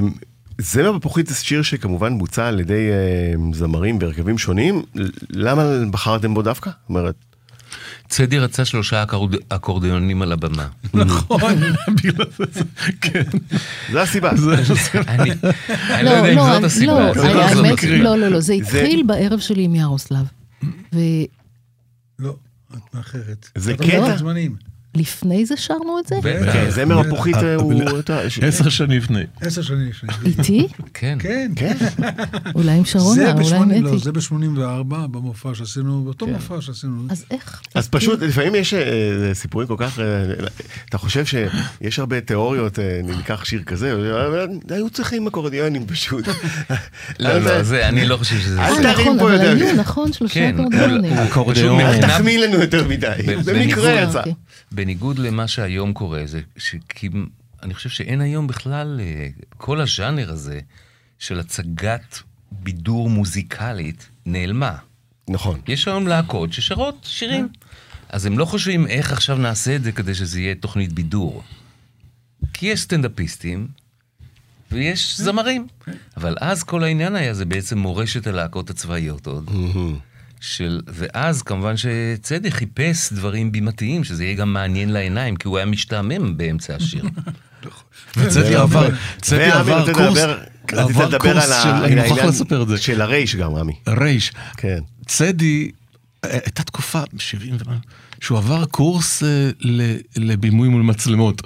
זמר 0.58 0.91
בפוחית 0.91 1.28
זה 1.28 1.36
שיר 1.36 1.62
שכמובן 1.62 2.17
בוצע 2.17 2.48
על 2.48 2.60
ידי 2.60 2.89
אה, 2.91 3.54
זמרים 3.54 3.98
והרכבים 4.02 4.38
שונים, 4.38 4.82
למה 5.30 5.63
בחרתם 5.91 6.34
בו 6.34 6.41
דווקא? 6.41 6.69
זאת 6.69 6.89
אומרת, 6.89 7.15
צדי 8.13 8.39
רצה 8.39 8.65
שלושה 8.65 9.04
אקורד- 9.04 9.36
אקורדיונים 9.49 10.21
על 10.21 10.32
הבמה. 10.32 10.67
נכון. 10.93 11.41
בגלל 12.04 12.26
זה, 12.54 12.62
כן. 13.02 13.23
זו 13.91 13.99
הסיבה. 13.99 14.32
אני 15.08 15.32
אני 15.89 16.04
לא 16.04 16.10
יודע 16.10 16.34
אם 16.34 16.54
זאת 16.54 16.63
הסיבה. 16.63 16.93
לא, 17.08 17.13
זה 17.13 17.34
לא 17.34 17.54
זאת 17.54 17.65
הסיבה. 17.78 17.97
לא, 17.97 18.17
לא, 18.17 18.28
לא, 18.28 18.39
זה 18.39 18.54
התחיל 18.54 19.04
בערב 19.08 19.39
שלי 19.39 19.63
עם 19.63 19.76
ירוסלב. 19.76 20.26
לא, 22.19 22.36
את 22.73 22.95
מאחרת. 22.95 23.49
זה 23.58 23.73
קטע. 23.78 24.15
ולפני 24.96 25.46
זה 25.46 25.58
שרנו 25.58 26.00
את 26.00 26.08
זה? 26.08 26.16
כן, 26.24 26.70
זמר 26.70 27.00
הפוכית 27.00 27.36
אה, 27.36 27.56
הוא... 27.56 27.74
ש- 28.30 28.40
עשר 28.40 28.70
שנים 28.70 28.98
לפני. 28.98 29.24
עשר 29.42 29.62
שנים 29.62 29.90
לפני. 29.90 30.10
איתי? 30.26 30.68
כן. 30.94 31.18
כן. 31.22 31.52
כן, 31.56 31.78
אולי 32.56 32.72
עם 32.72 32.86
שרונה, 32.86 33.16
זה 33.16 33.32
אולי 33.32 33.56
עם 33.56 33.70
ב-80, 33.70 33.82
לא, 33.82 33.90
אתי. 33.90 33.98
זה 33.98 34.12
ב-84, 34.12 35.08
במופע 35.12 35.50
שעשינו, 35.54 36.04
באותו 36.04 36.28
מופע 36.28 36.62
שעשינו. 36.62 37.02
אז 37.10 37.26
איך? 37.32 37.62
אז 37.76 37.88
פשוט 37.88 38.22
לפעמים 38.22 38.56
יש 38.56 38.74
אה, 38.74 38.80
סיפורים 39.34 39.68
כל 39.68 39.76
כך, 39.78 40.00
אה, 40.00 40.06
אתה 40.90 40.98
חושב 40.98 41.24
שיש 41.26 42.00
הרבה 42.00 42.22
תיאוריות, 42.22 42.80
אה, 42.80 43.00
ניקח 43.04 43.46
שיר 43.46 43.64
כזה, 43.64 43.96
היו 44.70 44.90
צריכים 44.90 45.28
אקורדיונים 45.28 45.88
פשוט. 45.88 46.28
לא, 47.20 47.38
לא, 47.38 47.64
זה, 47.64 47.88
אני 47.88 48.06
לא 48.06 48.18
חושב 48.18 48.40
שזה... 48.40 48.62
אל 48.62 48.74
אה, 48.74 48.82
תרים 48.94 49.16
נכון, 49.16 49.20
פה 49.20 49.34
יותר. 49.34 49.74
נכון, 49.78 50.14
שלושה 50.14 50.34
כן, 50.34 50.56
אקורדיונים. 50.60 51.82
אל 51.88 52.02
תחמיא 52.02 52.40
לנו 52.40 52.62
יותר 52.62 52.88
מדי, 52.88 53.08
במקרה 53.46 54.02
יצא. 54.02 54.22
בניגוד 54.74 55.20
למה 55.20 55.48
שהיום 55.48 55.94
קורה, 55.94 56.22
זה 56.26 56.42
שכי- 56.58 57.10
אני 57.64 57.74
חושב 57.74 57.90
שאין 57.90 58.22
היום 58.22 58.48
בכלל, 58.48 59.00
אה, 59.04 59.28
כל 59.58 59.82
הז'אנר 59.82 60.32
הזה 60.32 60.60
של 61.20 61.40
הצגת 61.40 62.20
בידור 62.52 63.10
מוזיקלית 63.10 64.10
נעלמה. 64.26 64.76
נכון. 65.30 65.60
יש 65.68 65.88
היום 65.88 66.08
להקות 66.08 66.54
ששרות 66.54 66.98
שירים. 67.04 67.48
אז 68.10 68.26
הם 68.26 68.38
לא 68.40 68.46
חושבים 68.46 68.88
איך 68.88 69.12
עכשיו 69.12 69.38
נעשה 69.38 69.76
את 69.76 69.84
זה 69.84 69.92
כדי 69.92 70.14
שזה 70.16 70.40
יהיה 70.42 70.56
תוכנית 70.56 70.94
בידור. 70.94 71.43
כי 72.54 72.66
יש 72.66 72.82
סטנדאפיסטים 72.82 73.68
ויש 74.72 75.20
זמרים. 75.22 75.68
אבל 76.18 76.36
אז 76.41 76.64
כל 76.64 76.84
העניין 76.84 77.16
היה 77.16 77.34
זה 77.34 77.45
בעצם 77.45 77.78
מורשת 77.78 78.28
הלהקות 78.28 78.70
הצבאיות 78.70 79.28
עוד. 79.28 79.50
של, 80.44 80.82
ואז 80.88 81.41
כמובן 81.41 81.74
שצדי 81.78 82.52
חיפש 82.52 83.14
דברים 83.14 83.52
בימתיים, 83.52 84.04
שזה 84.04 84.24
יהיה 84.24 84.36
גם 84.36 84.54
מעניין 84.54 84.89
לעיניים, 84.89 85.36
כי 85.36 85.48
הוא 85.48 85.58
היה 85.58 85.66
משתעמם 85.66 86.38
באמצע 86.38 86.76
השיר. 86.76 87.04
וצדי 88.18 88.56
עבר, 88.56 88.89
צדי 89.22 89.52
עבר 89.52 89.94
קורס, 89.94 90.20
עבר 90.68 91.18
קורס 91.18 91.52
על 91.52 91.64
של, 91.64 91.70
אני 91.70 92.10
מוכרח 92.10 92.26
לספר 92.26 92.64
את 92.64 92.68
זה. 92.68 92.78
של 92.78 93.02
הרייש 93.02 93.36
גם, 93.36 93.56
רמי. 93.56 93.74
רייש. 93.88 94.32
כן. 94.58 94.80
צדי, 95.06 95.72
אה, 96.26 96.30
הייתה 96.32 96.64
תקופה, 96.64 97.02
70 97.18 97.58
ומה, 97.66 97.78
שהוא 98.22 98.38
עבר 98.38 98.66
קורס 98.66 99.24
אה, 99.24 99.50
לבימוי 100.16 100.70
מול 100.70 100.82
מצלמות. 100.82 101.41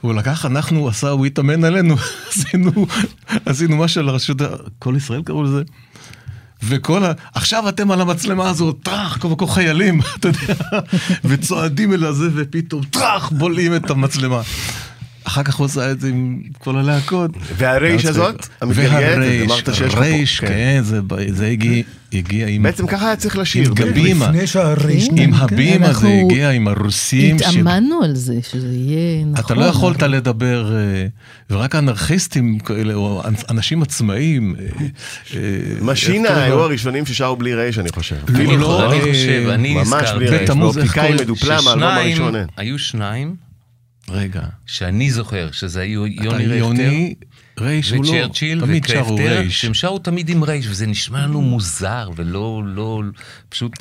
הוא 0.00 0.14
לקח, 0.14 0.46
אנחנו, 0.46 0.88
עשה, 0.88 1.08
הוא 1.08 1.26
התאמן 1.26 1.64
עלינו, 1.64 1.96
עשינו, 2.28 2.86
עשינו 3.46 3.76
מה 3.76 3.88
של 3.88 4.08
הרשות, 4.08 4.36
כל 4.78 4.94
ישראל 4.96 5.22
קראו 5.22 5.42
לזה. 5.42 5.62
וכל 6.68 7.04
ה... 7.04 7.12
עכשיו 7.34 7.68
אתם 7.68 7.90
על 7.90 8.00
המצלמה 8.00 8.48
הזאת, 8.48 8.76
טראח, 8.82 9.16
כל 9.16 9.28
כל 9.38 9.46
חיילים, 9.46 10.00
אתה 10.16 10.28
יודע, 10.28 10.54
וצועדים 11.24 11.92
אל 11.92 12.04
הזה, 12.04 12.28
ופתאום 12.34 12.84
טראח, 12.84 13.30
בולעים 13.30 13.76
את 13.76 13.90
המצלמה. 13.90 14.40
אחר 15.24 15.42
כך 15.42 15.54
הוא 15.54 15.64
עשה 15.64 15.90
את 15.90 16.00
זה 16.00 16.08
עם 16.08 16.42
כל 16.58 16.78
הלהקות. 16.78 17.30
והרייש 17.56 18.04
הזאת, 18.04 18.46
המתגלגלת, 18.60 18.92
והרייש, 18.92 19.50
אמרת 19.50 19.74
שיש 19.74 19.80
לך 19.80 19.92
פה, 19.92 19.98
הרייש, 19.98 20.40
כן. 20.40 20.46
כן, 20.46 20.80
זה 20.82 21.00
זה 21.30 21.46
הגיע 21.46 21.82
הגיע 22.18 22.46
עם... 22.46 22.62
בעצם 22.62 22.86
ככה 22.86 23.06
היה 23.06 23.16
צריך 23.16 23.36
לשיר. 23.36 23.68
עם 23.68 23.74
גבימה. 23.74 24.28
לפני 24.28 24.46
שהרייש... 24.46 25.08
כן. 25.08 25.18
עם 25.18 25.34
הבימה 25.34 25.92
זה 25.92 26.08
הגיע 26.24 26.50
עם 26.50 26.68
הרוסים. 26.68 27.36
התאמנו 27.36 28.02
על 28.04 28.14
זה, 28.14 28.34
שזה 28.50 28.68
יהיה 28.68 29.24
נכון. 29.24 29.44
אתה 29.44 29.54
לא 29.54 29.64
יכולת 29.64 30.02
לדבר, 30.02 30.76
אה, 30.76 31.06
ורק 31.50 31.74
אנרכיסטים 31.74 32.58
כאלה, 32.58 32.94
או 32.94 33.22
אנשים 33.50 33.82
עצמאיים. 33.82 34.56
אה, 34.58 34.86
אה, 35.34 35.40
משינה 35.82 36.44
היו? 36.44 36.60
הראשונים 36.60 37.06
ששרו 37.06 37.36
בלי 37.36 37.54
רייש, 37.54 37.78
אני 37.78 37.88
חושב. 37.88 38.16
לא, 38.28 38.44
לא, 38.58 38.92
אני 38.92 39.00
אה, 39.00 39.06
חושב, 39.06 39.48
אני 39.48 39.74
ממש 39.74 39.86
הזכרתי. 39.92 40.18
בלי 40.18 40.28
רייש. 40.28 40.50
בתמוז, 40.50 40.78
איך 40.78 40.96
באופטיקאי? 40.98 41.24
מדופלם, 41.24 41.50
האלבום 41.50 41.74
ששניים, 41.74 42.22
הראשון. 42.22 42.34
היו 42.56 42.78
שניים 42.78 43.34
רגע, 44.10 44.42
שאני 44.66 45.10
זוכר, 45.10 45.48
שזה 45.52 45.80
היו 45.80 46.06
יוני 46.06 46.44
רכטר 46.46 46.54
יוני, 46.54 47.14
רייש 47.60 47.90
הוא 47.90 48.04
לא, 48.04 48.28
תמיד 48.60 48.84
שרו 48.84 49.04
וקרפטר, 49.14 49.36
רייש. 49.38 49.60
שהם 49.60 49.74
שרו 49.74 49.98
תמיד 49.98 50.28
עם 50.28 50.44
רייש, 50.44 50.66
וזה 50.68 50.86
נשמע 50.86 51.22
לנו 51.26 51.40
מוזר 51.42 52.10
ולא, 52.16 52.62
לא, 52.66 53.02
פשוט 53.48 53.72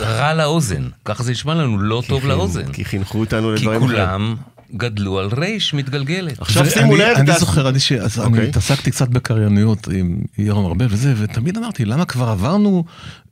רע 0.00 0.34
לאוזן. 0.34 0.88
ככה 1.04 1.22
זה 1.22 1.30
נשמע 1.32 1.54
לנו 1.54 1.78
לא 1.78 2.02
טוב 2.08 2.26
לאוזן. 2.26 2.72
כי 2.72 2.84
חינכו 2.84 3.20
אותנו 3.20 3.48
כי 3.56 3.60
לדברים 3.60 3.82
אחרים. 3.82 3.90
כולם 3.96 4.36
גדלו 4.76 5.18
על 5.18 5.28
רייש 5.36 5.74
מתגלגלת. 5.74 6.40
עכשיו 6.40 6.66
שימו 6.70 6.96
לב, 6.96 7.16
אני 7.16 7.38
זוכר, 7.38 7.68
אני 7.68 7.80
ש- 7.80 7.92
אז 7.92 8.18
אני 8.20 8.26
אוקיי. 8.26 8.48
התעסקתי 8.48 8.90
קצת 8.90 9.08
בקרייניות 9.08 9.88
עם 9.92 10.18
יורם 10.38 10.64
ארבל 10.66 10.86
וזה, 10.90 11.14
ותמיד 11.16 11.56
אמרתי, 11.58 11.84
למה 11.84 12.04
כבר 12.04 12.28
עברנו, 12.28 12.84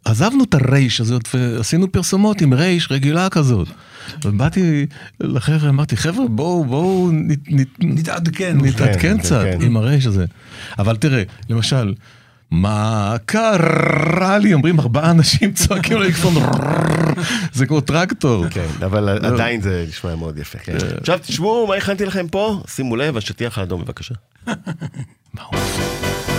עזבנו 0.05 0.45
את 0.45 0.55
הרייש 0.55 1.01
הזאת 1.01 1.29
ועשינו 1.35 1.93
פרסומות 1.93 2.41
עם 2.41 2.55
רייש 2.55 2.89
רגילה 2.91 3.29
כזאת. 3.29 3.69
ובאתי 4.25 4.87
לחבר'ה, 5.21 5.69
אמרתי, 5.69 5.97
חבר'ה, 5.97 6.29
בואו, 6.29 6.65
בואו 6.65 7.11
נת- 7.13 7.39
נת- 7.49 7.69
נתעדכן. 7.81 8.57
נתעדכן 8.63 8.99
כן, 9.01 9.19
קצת 9.19 9.45
כן. 9.45 9.59
עם 9.67 9.77
הרייש 9.77 10.07
הזה. 10.07 10.25
אבל 10.79 10.97
תראה, 10.97 11.23
למשל, 11.51 11.95
מה 12.51 13.17
קרה 13.27 14.39
לי? 14.39 14.55
אומרים 14.55 14.81
ארבעה 14.81 15.11
אנשים 15.11 15.53
צועקים 15.53 15.97
על 15.97 16.03
המיקרופון, 16.03 16.43
זה 17.55 17.67
כמו 17.67 17.81
טרקטור. 17.81 18.49
כן, 18.49 18.67
אבל 18.85 19.09
עדיין 19.09 19.61
זה 19.61 19.85
נשמע 19.89 20.17
מאוד 20.17 20.39
יפה. 20.39 20.59
כן. 20.59 20.77
עכשיו 21.01 21.19
תשמעו 21.23 21.67
מה 21.67 21.75
הכנתי 21.75 22.05
לכם 22.05 22.29
פה, 22.29 22.63
שימו 22.69 22.97
לב, 22.97 23.17
השטיח 23.17 23.59
האדום 23.59 23.85
בבקשה. 23.85 24.15
מה 24.47 24.53
הוא 25.35 25.61
עושה? 25.61 26.38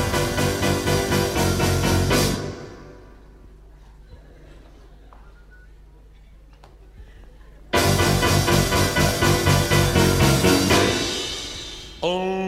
Oh. 12.01 12.38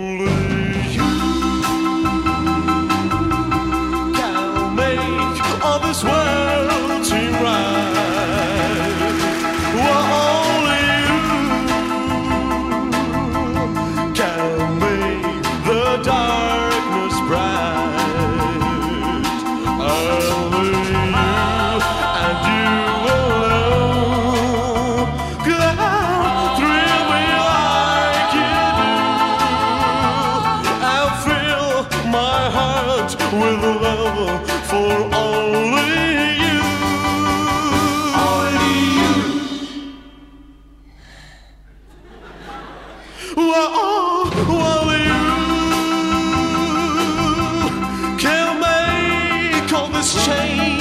Change 50.25 50.80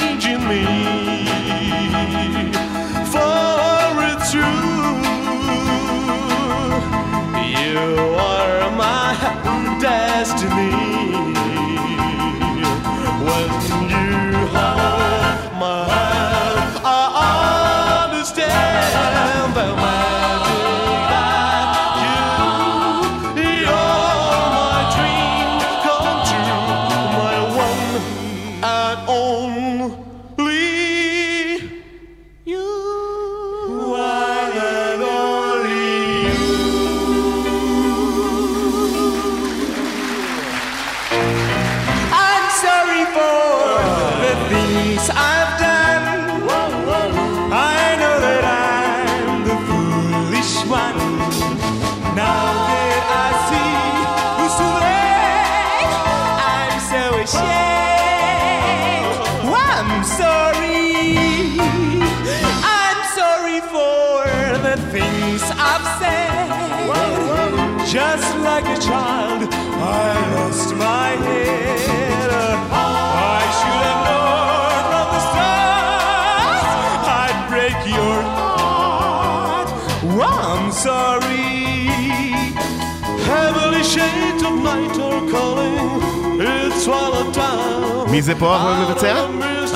מי 88.11 88.21
זה 88.21 88.35
פה 88.35 88.55
המבצע? 88.55 89.25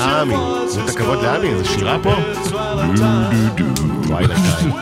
עמי. 0.00 0.34
זאת 0.66 0.88
הכבוד 0.88 1.22
לעמי, 1.22 1.48
איזה 1.48 1.64
שירה 1.64 1.98
פה? 2.02 2.14
וואי 4.08 4.24
לקיים. 4.24 4.72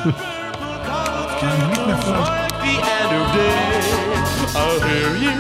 I'll 4.57 4.81
hear 4.89 5.11
you, 5.25 5.37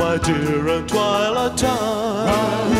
my 0.00 0.14
dear, 0.26 0.68
at 0.74 0.88
twilight 0.88 1.56
time. 1.56 2.79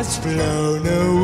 has 0.00 0.16
flown 0.16 0.86
away. 0.86 1.19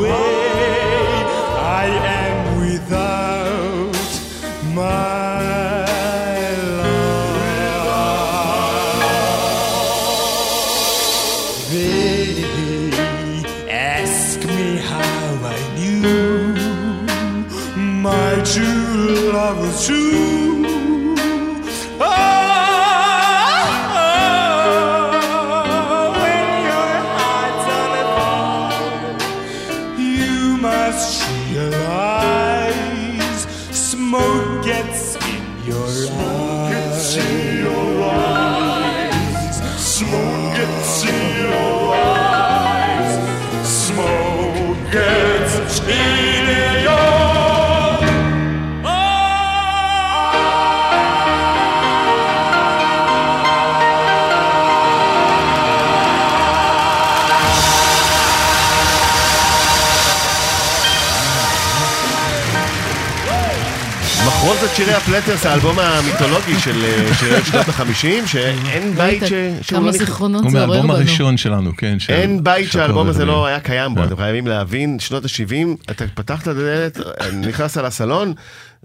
שירי 64.76 64.94
הפלטרס, 64.94 65.46
האלבום 65.46 65.78
המיתולוגי 65.78 66.60
של 66.60 66.84
אה, 66.84 67.14
של 67.14 67.44
שנות 67.44 67.68
החמישים, 67.68 68.26
שאין 68.26 68.94
בית 68.94 69.22
ש- 69.26 69.28
שהוא 69.28 69.78
כמה 69.78 69.86
לא 69.86 69.92
זיכרונות 69.92 70.42
הוא 70.42 70.50
זה 70.50 70.58
עורר 70.58 70.68
מהאלבום 70.68 70.90
בנו. 70.90 70.98
הראשון 70.98 71.36
שלנו, 71.36 71.70
כן. 71.76 71.96
אין 72.08 72.44
בית 72.44 72.72
שהאלבום 72.72 73.08
הזה 73.08 73.24
לא. 73.24 73.46
היה 73.46 73.60
קיים 73.60 73.94
בו, 73.94 74.00
כן. 74.00 74.06
אתם 74.06 74.16
חייבים 74.16 74.46
להבין, 74.46 74.98
שנות 74.98 75.24
ה-70, 75.24 75.90
אתה 75.90 76.04
פתחת 76.14 76.42
את 76.42 76.48
הדלת, 76.48 76.98
נכנסת 77.32 77.76
לסלון, 77.82 78.32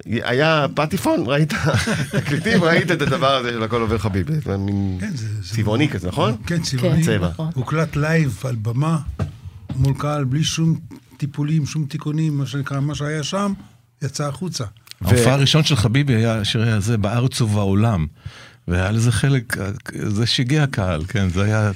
היה 0.06 0.66
פטיפון, 0.76 1.24
ראית 1.26 1.54
תקליטים, 2.12 2.64
ראית 2.64 2.92
את 2.92 3.02
הדבר 3.02 3.36
הזה 3.36 3.52
של 3.52 3.64
הכל 3.64 3.82
עובר 3.82 3.98
חביב, 3.98 4.28
כן, 4.44 4.52
צבעוני 5.42 5.90
כזה, 5.90 6.08
נכון? 6.08 6.36
כן, 6.46 6.62
צבעוני. 6.62 7.04
צבע. 7.04 7.28
נכון. 7.28 7.50
הוקלט 7.56 7.96
live 7.96 8.40
על 8.44 8.56
במה 8.62 8.98
מול 9.76 9.94
קהל, 9.98 10.24
בלי 10.24 10.44
שום 10.44 10.76
טיפולים, 11.18 11.66
שום 11.66 11.86
תיקונים, 11.86 12.38
מה 12.38 12.46
שנקרא, 12.46 12.80
מה 12.80 12.96
שהיה 12.96 13.24
שם, 13.24 13.54
יצא 14.04 14.28
החוצה. 14.28 14.64
ההופעה 15.02 15.34
הראשון 15.34 15.64
של 15.64 15.76
חביבי 15.76 16.16
היה 16.16 16.40
השיר 16.40 16.76
הזה 16.76 16.98
בארץ 16.98 17.42
ובעולם. 17.42 18.08
והיה 18.68 18.92
לזה 18.92 19.12
חלק, 19.12 19.58
זה 19.94 20.26
שיגע 20.26 20.66
קהל, 20.68 21.04
כן, 21.08 21.30
זה 21.30 21.44
היה 21.44 21.72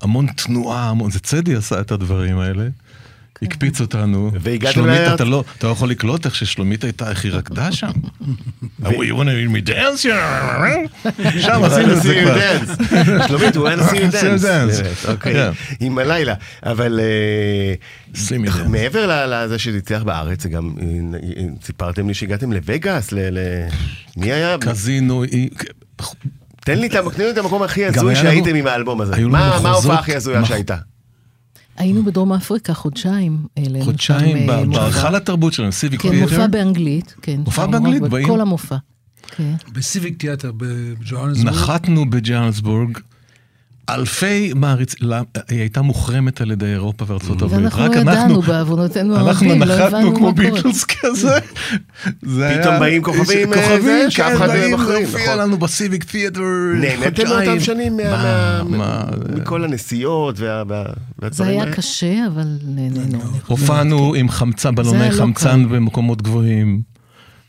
המון 0.00 0.26
תנועה, 0.26 0.90
המון, 0.90 1.10
זה 1.10 1.20
צדי 1.20 1.54
עשה 1.54 1.80
את 1.80 1.92
הדברים 1.92 2.38
האלה. 2.38 2.68
הקפיץ 3.42 3.80
אותנו. 3.80 4.30
והגעתם 4.40 4.74
שלומית, 4.74 5.00
לארץ- 5.00 5.12
אתה 5.12 5.24
לא, 5.24 5.44
אתה 5.58 5.66
לא 5.66 5.72
יכול 5.72 5.90
לקלוט 5.90 6.26
איך 6.26 6.34
ששלומית 6.34 6.84
הייתה, 6.84 7.10
איך 7.10 7.24
היא 7.24 7.32
רקדה 7.32 7.72
שם. 7.72 7.90
You 8.82 9.14
want 9.14 9.28
to 9.28 9.70
dance? 9.70 9.96
שם 11.44 11.62
עשינו 11.66 11.92
את 11.92 12.02
זה 12.02 12.22
כבר. 12.24 12.38
שלומית, 13.26 13.56
היה 13.56 13.76
נשיא 13.76 14.06
נשיא 14.06 14.28
דנס. 14.28 14.42
דנס. 14.42 14.80
באמת, 14.80 15.04
אוקיי. 15.08 15.50
עם 15.80 15.98
הלילה. 15.98 16.34
אבל 16.62 17.00
אה. 17.00 18.68
מעבר 18.68 19.26
לזה 19.28 19.56
הצליח 19.78 20.02
בארץ, 20.02 20.46
גם, 20.46 20.74
אה, 20.80 21.18
אה, 21.36 21.44
סיפרתם 21.62 22.08
לי 22.08 22.14
שהגעתם 22.14 22.52
לווגאס, 22.52 23.12
ל... 23.12 23.38
מי 24.16 24.32
היה? 24.32 24.56
קזינו, 24.60 25.24
תן 26.64 26.78
לי 26.78 26.88
את 27.30 27.38
המקום 27.38 27.62
הכי 27.62 27.86
הזוי 27.86 28.16
שהייתם 28.16 28.54
עם 28.54 28.66
האלבום 28.66 29.00
הזה. 29.00 29.26
מה 29.26 29.46
ההופעה 29.46 29.98
הכי 29.98 30.16
הזויה 30.16 30.44
שהייתה? 30.44 30.76
היינו 31.76 32.02
בדרום 32.04 32.32
אפריקה 32.32 32.74
חודשיים. 32.74 33.46
חודשיים 33.82 34.50
אה. 34.50 34.64
בהיכל 34.66 35.14
התרבות 35.14 35.52
שלנו, 35.52 35.72
סיביק 35.72 36.00
כן, 36.02 36.20
מופע 36.20 36.46
באנגלית. 36.46 37.14
כן. 37.22 37.40
מופע 37.44 37.66
באנגלית, 37.66 38.02
באים- 38.02 38.26
כל 38.28 38.40
המופע. 38.40 38.76
כן. 39.36 39.54
בסיביק 39.72 40.18
תיאטר 40.18 40.52
בג'ואנסבורג. 40.56 41.48
נחתנו 41.54 42.10
בג'אנסבורג. 42.10 42.98
אלפי 43.94 44.52
מעריצים, 44.56 45.08
היא 45.48 45.60
הייתה 45.60 45.82
מוחרמת 45.82 46.40
על 46.40 46.50
ידי 46.50 46.66
אירופה 46.66 47.04
וארצות 47.08 47.42
הברית. 47.42 47.52
ואנחנו 47.62 47.82
רק 47.84 47.90
לא 47.90 48.00
ידענו 48.00 48.20
אנחנו- 48.20 48.42
בעוונותינו 48.42 49.16
אנחנו 49.16 49.28
הרבים, 49.30 49.62
לא 49.62 49.74
נחתנו 49.74 49.96
הבנו 49.98 50.14
כמו 50.16 50.26
מה 50.32 50.34
קורה. 50.36 50.50
ביטלס 50.62 50.84
כזה. 50.84 51.38
זה 52.22 52.48
היה- 52.48 52.62
פתאום 52.62 52.78
באים 52.78 53.02
כוכבים, 53.02 53.52
אה, 53.52 53.58
כוכבים, 53.62 54.10
שאף 54.10 54.32
אחד 54.36 54.48
לא 54.48 54.76
מחרים, 54.76 55.06
נכון. 55.08 55.38
לנו 55.38 55.58
בסיביק 55.58 56.04
תיאטר. 56.04 56.40
נהניתם 56.80 57.04
חודשיים. 57.04 57.28
מאותם 57.28 57.60
שנים 57.60 57.96
מה- 57.96 58.02
מה- 58.10 58.62
מה- 58.64 58.76
מה- 58.78 59.04
מכל 59.36 59.64
הנסיעות 59.64 60.36
זה 60.36 60.50
היה? 61.44 61.72
קשה, 61.72 62.26
אבל 62.26 62.46
נהנינו. 62.64 63.18
הופענו 63.46 64.14
עם 64.14 64.28
חמצן, 64.28 64.74
בלוני 64.74 65.08
לא 65.10 65.14
חמצן. 65.14 65.68
במקומות 65.68 66.22
גבוהים. 66.22 66.89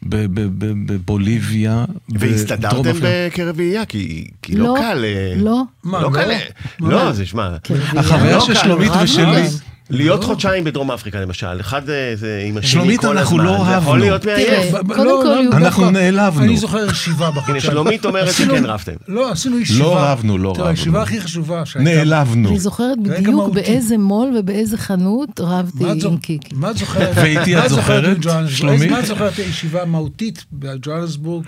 ב- 0.04 0.16
ב- 0.40 0.66
ב- 0.66 0.92
בבוליביה. 0.94 1.86
והסתדרתם. 2.10 2.92
בקרב 3.02 3.58
ראייה, 3.60 3.86
כי 3.86 4.28
כי 4.42 4.56
לא 4.56 4.66
לא, 4.66 4.76
קל. 4.80 5.06
אה, 5.06 5.34
לא. 5.38 5.62
לא 5.86 6.02
לא? 6.02 6.10
קל. 6.14 6.32
אה, 6.32 6.40
מה? 6.80 6.90
לא, 6.90 7.12
זה 7.12 7.26
שמע. 7.26 7.50
החוויה 7.98 8.36
לא 8.36 8.46
של 8.46 8.54
קל, 8.54 8.60
שלומית 8.60 8.92
ושלי. 9.04 9.44
להיות 9.92 10.24
חודשיים 10.24 10.64
בדרום 10.64 10.92
אפריקה 10.92 11.22
למשל, 11.22 11.60
אחד 11.60 11.90
אה, 11.90 12.14
זה 12.16 12.44
עם 12.46 12.58
השני 12.58 12.70
שלומית, 12.72 13.02
כל 13.02 13.18
אנחנו 13.18 13.36
הזמן, 13.42 13.52
לא 13.52 13.58
זה 13.58 13.72
יכול 13.72 13.74
אהבנו. 13.74 13.96
להיות 13.96 14.26
מעייף. 14.26 14.70
תראה, 14.72 14.84
ב- 14.84 14.88
קודם 14.94 15.06
לא, 15.06 15.22
כל, 15.24 15.42
לא, 15.52 15.58
אנחנו 15.58 15.90
נעלבנו. 15.92 16.44
אני 16.44 16.58
זוכר 16.58 16.86
ישיבה 16.92 17.28
הנה, 17.28 17.36
בחודשיים. 17.36 17.60
שלומית 17.62 18.06
אומרת 18.06 18.34
שכן 18.34 18.66
רבתם. 18.66 18.92
לא, 19.08 19.32
עשינו 19.32 19.60
ישיבה. 19.60 19.80
לא 19.80 19.96
רבנו, 20.00 20.38
לא 20.38 20.50
רבנו. 20.52 20.66
הישיבה 20.66 21.02
הכי 21.02 21.22
חשובה 21.22 21.66
שהייתה. 21.66 21.92
נעלבנו. 21.92 22.50
אני 22.50 22.60
זוכרת 22.60 22.98
בדיוק. 23.04 23.54
באיזה 23.54 23.98
מול 23.98 24.38
ובאיזה 24.40 24.78
חנות 24.78 25.40
רבתי 25.40 25.86
עם 26.08 26.18
קיקי. 26.18 26.56
מה 26.56 26.72
את 26.72 26.78
זוכרת? 26.78 27.12
ואיתי 27.24 27.56
מה 27.56 27.66
את 27.66 27.70
זוכרת? 27.70 28.18
שלומית? 28.48 28.92
מה 28.92 29.00
את 29.00 29.06
זוכרת 29.06 29.40
ישיבה 29.40 29.86
מהותית 29.86 30.46
בג'ואנסבורג, 30.54 31.46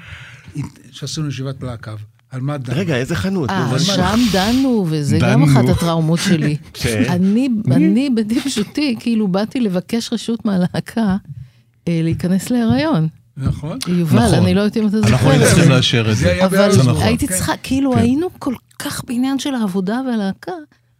שעשינו 0.91 1.28
ישיבת 1.28 1.64
להקב? 1.64 1.91
על 2.34 2.42
מה 2.42 2.58
דנו? 2.58 2.80
רגע, 2.80 2.96
איזה 2.96 3.16
חנות? 3.16 3.50
נו, 3.50 3.74
אה, 3.74 3.80
שם 3.80 4.20
דנו, 4.32 4.86
וזה 4.90 5.18
גם. 5.22 5.44
אחת 5.44 5.70
הטראומות 5.70 6.20
שלי. 6.20 6.58
כן. 6.74 7.04
אני, 7.10 7.50
אני 7.72 8.10
בטיפשותי, 8.10 8.96
כאילו 9.00 9.28
באתי 9.28 9.60
לבקש 9.60 10.14
רשות 10.14 10.46
מהלהקה 10.46 11.18
אה, 11.88 12.00
להיכנס 12.04 12.50
להיריון. 12.50 13.08
נכון. 13.38 13.78
יובל, 13.88 14.26
נכון. 14.26 14.34
אני 14.34 14.54
לא 14.54 14.62
יודעת 14.62 14.78
אם 14.78 14.88
אתה 14.88 14.98
אנחנו 14.98 15.10
זוכר. 15.10 15.30
היינו 15.30 15.46
את 15.46 15.50
צריכים. 15.50 15.72
לאשר 15.72 16.12
את 16.12 16.18
זה 16.18 16.46
אבל 16.46 16.70
נכון. 16.78 17.02
הייתי 17.04 17.28
כן. 17.28 17.34
צריכה, 17.34 17.54
כאילו 17.64 17.92
כן. 17.92 17.98
היינו 17.98 18.28
כל 18.40 18.54
כך 18.80 19.04
בעניין 19.08 19.40
של 19.40 19.56
העבודה 19.56 20.02
והלהקה, 20.08 20.52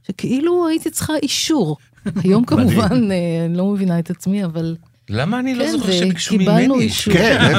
שכאילו 0.08 0.68
הייתי 0.68 0.90
צריכה 0.90 1.14
אישור. 1.24 1.78
היום 2.24 2.46
כמובן, 2.46 3.12
אה, 3.12 3.46
אני 3.46 3.58
לא 3.58 3.66
מבינה 3.66 4.00
את 4.00 4.10
עצמי, 4.10 4.46
אבל 4.46 4.76
למה 5.10 5.39
אני 5.39 5.56
לא 5.56 5.66
כן, 5.66 5.72
זוכר 5.72 5.91
שביקשו 5.91 6.34
ממני? 6.34 6.47
וקיבלנו 6.49 6.80
אישור. 6.80 7.14
כן? 7.14 7.39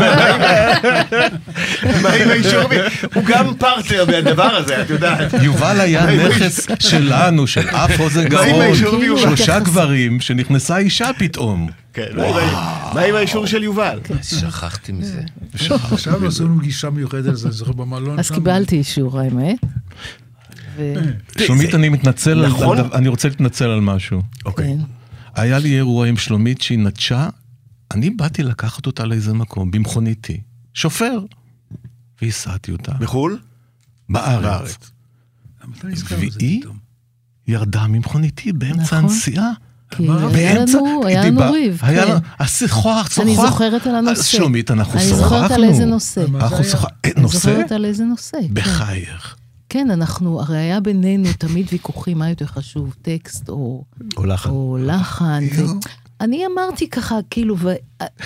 הוא 3.14 3.24
גם 3.24 3.54
פרטנר 3.58 4.04
בדבר 4.04 4.56
הזה, 4.56 4.82
את 4.82 4.90
יודעת. 4.90 5.32
יובל 5.42 5.80
היה 5.80 6.06
נכס 6.28 6.66
שלנו, 6.80 7.46
של 7.46 7.68
אף 7.68 8.00
אוזן 8.00 8.28
מיובל? 8.28 8.74
שלושה 9.18 9.60
גברים, 9.60 10.20
שנכנסה 10.20 10.78
אישה 10.78 11.10
פתאום. 11.18 11.68
כן, 11.92 12.06
מה 12.94 13.00
עם 13.00 13.14
האישור 13.14 13.46
של 13.46 13.62
יובל? 13.62 14.00
שכחתי 14.22 14.92
מזה. 14.92 15.20
עכשיו 15.92 16.26
עשינו 16.26 16.58
פגישה 16.58 16.90
מיוחדת 16.90 17.26
על 17.26 17.34
זה, 17.36 17.48
אני 17.48 17.54
זוכר 17.54 17.72
במלון. 17.72 18.18
אז. 18.18 18.30
קיבלתי 18.30 18.76
אישור, 18.76 19.20
האמת. 19.20 19.56
שלומית, 21.38 21.74
אני 21.74 21.88
מתנצל, 21.88 22.30
על- 22.30 22.46
נכון? 22.46 22.78
אני 22.94 23.08
רוצה 23.08 23.28
להתנצל 23.28 23.64
על 23.64 23.80
משהו. 23.80 24.22
אוקיי. 24.44 24.76
היה 25.34 25.58
לי 25.58 25.76
אירוע 25.76 26.08
עם 26.08 26.16
שלומית 26.16 26.60
שהיא 26.60 26.78
נטשה, 26.78 27.28
אני 27.90 28.10
באתי 28.10 28.42
לקחת 28.42 28.86
אותה 28.86 29.04
לאיזה 29.04 29.32
מקום, 29.32 29.70
במכוניתי, 29.70 30.40
שופר, 30.74 31.18
והסעתי 32.22 32.72
אותה, 32.72 32.92
בחו"ל? 32.92 33.38
בארץ. 34.08 34.90
והיא? 36.08 36.62
ירדה 37.48 37.86
ממכוניתי 37.86 38.52
באמצע 38.52 38.82
נכון. 38.82 38.98
הנסיעה. 38.98 39.50
כי 39.90 40.06
מה, 40.06 40.18
היה 40.28 40.54
באמצע, 40.54 40.78
לנו, 40.78 41.06
היה 41.06 41.24
לנו 41.26 41.52
ריב, 41.52 41.78
היה 41.82 42.04
כן. 42.04 42.10
לנו, 42.10 42.20
אז 42.38 42.58
שוחח, 42.58 43.08
שוחח. 43.10 43.20
אני 43.20 43.36
זוכרת 43.36 43.86
על 43.86 43.94
הנושא. 43.94 44.22
שלומית, 44.22 44.70
אנחנו 44.70 44.98
אני 45.00 45.08
שוחחנו. 45.08 45.28
זוכרת 45.28 45.50
על 45.50 45.64
איזה 45.64 45.84
נושא. 45.84 46.24
אנחנו? 46.34 46.64
שוחחנו, 46.64 46.88
אני 47.04 47.22
נושא? 47.22 47.38
זוכרת 47.38 47.72
על 47.72 47.84
איזה 47.84 48.04
נושא. 48.04 48.38
כן. 48.40 48.54
בחייך. 48.54 49.36
כן, 49.74 49.90
אנחנו, 49.90 50.40
הרי 50.40 50.58
היה 50.58 50.80
בינינו 50.80 51.28
תמיד 51.38 51.66
ויכוחים 51.72 52.18
מה 52.18 52.30
יותר 52.30 52.46
חשוב, 52.46 52.94
טקסט 53.02 53.48
או, 53.48 53.84
או 54.16 54.24
לחן. 54.26 54.50
או 54.50 54.78
לחן. 54.80 55.44
ו... 55.56 55.64
אני 56.20 56.42
אמרתי 56.46 56.88
ככה, 56.88 57.18
כאילו, 57.30 57.56
ו... 57.58 57.72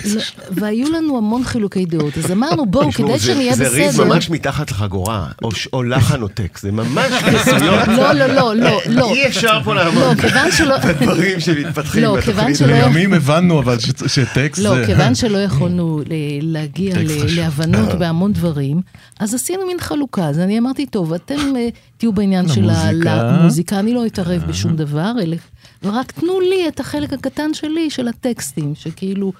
לא- 0.05 0.21
והיו 0.51 0.87
לנו 0.93 1.17
המון 1.17 1.43
חילוקי 1.43 1.85
דעות, 1.85 2.17
אז 2.17 2.31
אמרנו, 2.31 2.65
בואו, 2.65 2.91
כדי 2.91 3.19
שנהיה 3.19 3.55
זה 3.55 3.67
ריב 3.67 3.89
בסדר... 3.89 4.03
ממש 4.05 4.29
מתחת 4.29 4.71
לחגורה, 4.71 5.27
או 5.73 5.83
לחן 5.83 6.21
או 6.21 6.27
טקסט, 6.27 6.61
זה 6.63 6.71
ממש 6.71 7.11
כסויות. 7.23 7.87
לא, 7.87 8.13
לא, 8.13 8.25
לא, 8.25 8.55
לא, 8.55 8.79
לא. 8.89 9.13
אי 9.13 9.27
אפשר 9.27 9.59
פה 9.63 9.73
לא, 9.75 9.83
לעמוד 9.85 10.21
כיוון 10.21 10.51
שלא... 10.51 10.77
בדברים 10.77 11.39
שמתפתחים 11.39 12.03
לא, 12.03 12.15
בתוכנית. 12.17 12.57
שלא- 12.57 12.67
לימים 12.67 13.13
הבנו 13.13 13.59
אבל 13.59 13.77
שטקסט 14.07 14.61
לא, 14.63 14.75
זה... 14.75 14.85
כיוון 14.85 15.15
שלא 15.15 15.37
יכולנו 15.37 15.99
ל- 15.99 16.03
להגיע. 16.53 16.95
להבנות 17.35 17.89
בהמון 17.99 18.33
דברים, 18.33 18.81
אז 19.19 19.33
עשינו 19.33 19.67
מין 19.67 19.77
חלוקה. 19.79 20.25
אז 20.27 20.39
אני 20.39 20.59
אמרתי, 20.59 20.85
טוב, 20.85 21.13
אתם 21.13 21.55
אה, 21.55 21.67
תהיו 21.97 22.13
בעניין 22.13 22.47
של 22.49 22.69
ה- 22.69 22.91
למוזיקה. 22.91 23.23
למוזיקה, 23.23 23.79
אני 23.79 23.93
לא 23.93 24.05
אתערב 24.05 24.41
בשום 24.47 24.75
דבר, 24.75 25.11
אלא... 25.21 25.35
ורק 25.83 26.11
תנו 26.11 26.39
לי 26.39 26.67
את 26.67 26.79
החלק 26.79 27.13
הקטן 27.13 27.53
שלי 27.53 27.89
של 27.89 28.07
הטקסטים, 28.07 28.75
שכאילו, 28.75 29.33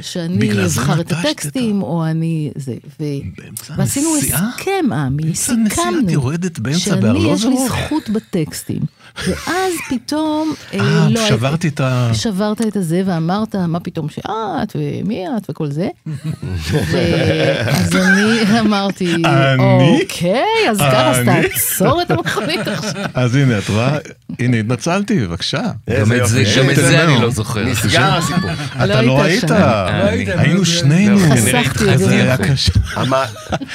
שאני 0.00 0.64
אבחר 0.64 1.00
את 1.00 1.12
הטקסטים, 1.12 1.82
או 1.82 2.04
אני... 2.06 2.50
זה, 2.56 2.72
ו... 3.00 3.04
באמצע 3.38 3.74
ועשינו 3.76 4.08
הנסיעה? 4.14 4.48
הסכם, 4.54 4.92
עמי, 4.92 5.22
באמצע 5.22 5.52
סיכמנו. 5.68 6.10
יורדת 6.10 6.58
באמצע 6.58 6.78
שאני, 6.80 7.18
יש 7.32 7.44
לי? 7.44 7.56
זכות 7.66 8.10
בטקסטים. 8.10 8.80
ואז 9.28 9.72
פתאום, 9.90 10.54
אה, 10.74 10.80
אה, 10.80 11.08
לא... 11.10 11.28
שברת 11.28 11.66
את 11.66 11.80
ה... 11.80 12.10
שברת 12.14 12.62
את 12.62 12.76
הזה 12.76 13.02
ואמרת, 13.06 13.54
מה 13.54 13.80
פתאום 13.80 14.08
שאת, 14.08 14.76
ומי 14.76 15.24
את, 15.36 15.50
וכל 15.50 15.70
זה. 15.70 15.88
ואז 16.92 17.96
אני 17.96 18.60
אמרתי, 18.60 19.14
אני? 19.14 19.98
אוקיי, 20.02 20.42
אז 20.70 20.78
ככה, 20.78 21.10
אז? 21.10 21.26
תעצור 21.26 22.02
את 22.02 22.10
המכונית 22.10 22.68
עכשיו. 22.68 23.02
אז 23.14 23.34
הנה, 23.34 23.58
את 23.58 23.68
רואה? 23.68 23.98
הנה, 24.38 24.56
התנצלתי, 24.56 25.20
בבקשה. 25.20 25.62
גם 26.00 26.12
את 26.12 26.26
זה- 26.26 26.44
גם 26.58 26.70
את 26.70 26.76
זה 26.76 27.04
אני 27.04 27.22
לא 27.22 27.30
זוכר. 27.30 27.64
נסגר 27.64 28.02
הסיפור. 28.14 28.50
אתה 28.84 29.02
לא 29.02 29.22
היית 29.22 29.44
לא 29.90 30.04
היינו 30.40 30.58
לא, 30.58 30.64
שנינו, 30.64 31.18
חסכתי 31.18 31.92
את 31.94 31.98
זה. 31.98 32.10
היה 32.10 32.36
קשה. 32.36 32.72
המע- 32.94 33.26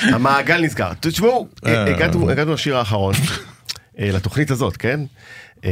המעגל 0.02 0.62
נסגר. 0.62 0.92
תשמעו, 1.00 1.48
אה. 1.66 1.84
הגענו 1.96 2.30
הגענו 2.30 2.54
לשיר 2.54 2.78
האחרון, 2.78 3.14
אה, 4.00 4.10
לתוכנית 4.14 4.52
הזאת, 4.52 4.78
כן? 4.78 5.00
אה, 5.66 5.70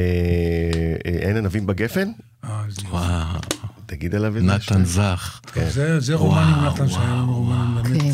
אה, 1.05 1.11
אין 1.19 1.37
ענבים 1.37 1.67
בגפן? 1.67 2.11
אה, 2.45 2.61
זה- 2.69 2.81
וואו, 2.91 3.39
תגיד 3.85 4.15
עליו 4.15 4.37
את 4.37 4.41
זה. 4.41 4.47
נתן 4.47 4.85
זך. 4.85 5.39
זה- 5.69 5.99
זה 5.99 6.15
רומן 6.15 6.53
עם 6.57 6.65
נתן, 6.65 6.87
שהיה 6.89 7.23
רומן 7.27 7.75
באמת 7.83 8.01
כן. 8.01 8.07
אה, 8.07 8.13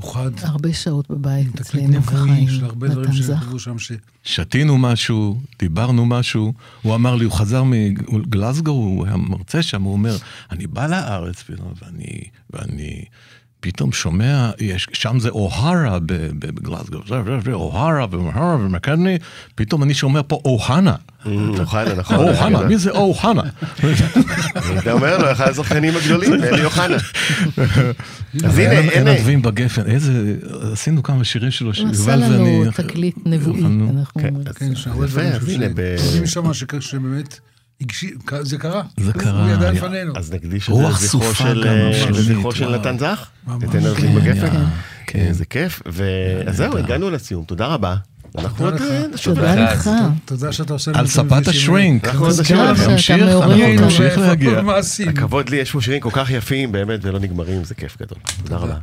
מיוחד. 0.00 0.30
הרבה 0.42 0.72
שעות 0.72 1.10
בבית 1.10 1.46
תקליט 1.56 1.60
אצלנו 1.60 1.88
נבואי 1.88 2.22
בחיים, 2.22 2.48
של 2.48 2.64
הרבה 2.64 2.88
דברים. 2.88 3.12
שנכתבו 3.12 3.58
שם, 3.58 3.78
ש... 3.78 3.92
שתינו 4.24 4.78
משהו, 4.78 5.40
דיברנו 5.58 6.06
משהו, 6.06 6.52
הוא 6.82 6.94
אמר 6.94 7.14
לי, 7.14 7.24
הוא 7.24 7.32
חזר 7.32 7.62
מגלסגו, 7.64 8.70
הוא 8.70 9.06
היה 9.06 9.16
מרצה 9.16 9.62
שם, 9.62 9.82
הוא 9.82 9.92
אומר, 9.92 10.16
אני 10.50 10.66
בא 10.66 10.86
לארץ 10.86 11.44
ואני, 11.48 12.20
ואני 12.50 13.04
פתאום 13.60 13.92
שומע, 13.92 14.50
יש, 14.60 14.86
שם 14.92 15.18
זה 15.20 15.28
אוהרה 15.28 15.98
ב- 15.98 16.06
ב- 16.12 16.50
בגלסגו, 16.50 16.98
זה, 17.08 17.14
זה, 17.26 17.40
זה, 17.44 17.52
אוהרה 17.52 18.06
ואוהרה 18.10 18.56
ומקדני, 18.60 19.18
פתאום 19.54 19.82
אני 19.82 19.94
שומע 19.94 20.20
פה 20.26 20.40
אוהנה. 20.44 20.94
אוחנה, 21.26 21.94
נכון. 21.94 22.16
אוהנה, 22.16 22.62
מי 22.64 22.78
זה 22.78 22.90
אוהנה? 22.90 23.42
אתה 24.78 24.92
אומר 24.92 25.18
לו, 25.18 25.32
אחד 25.32 25.48
השחקנים 25.48 25.96
הגדולים, 25.96 26.32
אלי 26.44 26.64
אוחנה. 26.64 26.96
אז 28.44 28.58
הנה, 28.58 28.70
אין 28.72 29.02
הנה. 29.02 29.10
ענבים 29.10 29.42
בגפן, 29.42 29.86
איזה, 29.86 30.36
עשינו 30.72 31.02
כמה 31.02 31.24
שירים 31.24 31.50
שלו, 31.50 31.72
הוא 31.86 31.90
עשה. 31.90 32.16
לנו 32.16 32.64
תקליט 32.76 33.16
נבואי, 33.26 33.60
נו. 33.60 33.92
אנחנו 33.98 34.20
אומרים. 34.20 34.44
כן, 34.54 34.74
שהרבה 34.74 35.04
יפה, 35.04 35.14
דברים 35.22 35.32
אז 35.42 35.48
ש- 35.48 35.54
הנה, 35.54 35.66
ב- 35.74 36.26
שם 36.26 36.42
שבאמת, 36.80 37.40
זה 38.42 38.58
קרה. 38.58 38.82
זה 38.96 39.12
קרה. 39.12 39.44
הוא 39.44 39.50
ידע 39.50 39.70
לפנינו. 39.70 40.12
אז 40.16 40.32
נקדיש 40.32 40.70
את 40.70 40.74
זה 40.74 40.82
לזכרו 40.82 41.34
של, 41.34 41.64
אה, 41.66 42.10
לזכרו 42.10 42.52
של. 42.52 42.76
נתן 42.76 42.98
זך? 42.98 43.28
ענבים 43.48 43.94
כן, 43.94 44.14
בגפן? 44.14 44.56
היה, 44.56 44.66
כן, 45.06 45.18
כן. 45.26 45.32
זה 45.32 45.44
כיף. 45.44 45.82
אז 46.46 46.56
זהו, 46.56 46.78
הגענו 46.78 47.10
לסיום, 47.10 47.44
תודה 47.44 47.66
רבה. 47.66 47.96
אנחנו 48.38 48.64
עוד 48.64 48.74
לך. 48.74 48.82
אה, 48.82 49.06
נשוב 49.14 49.34
תודה. 49.34 49.72
לך. 49.72 49.90
תודה 50.24 50.52
שאתה 50.52 50.72
עושה 50.72 50.90
על 50.94 51.04
את 51.04 51.10
ספת 51.10 51.48
השרינק. 51.48 52.04
אנחנו 52.04 52.26
עוד 52.26 52.34
תודה 52.36 52.72
נמשיך, 53.80 54.18
להגיע. 54.18 54.62
הכבוד 55.08 55.48
לי, 55.48 55.56
יש 55.56 55.70
פה 55.70 55.80
שירים 55.80 56.00
כל 56.00 56.10
כך 56.12 56.30
יפים 56.30 56.72
באמת 56.72 57.00
ולא 57.02 57.18
נגמרים, 57.18 57.64
זה 57.64 57.74
כיף 57.74 57.96
גדול. 58.02 58.18
תודה 58.42 58.56
רבה. 58.56 58.76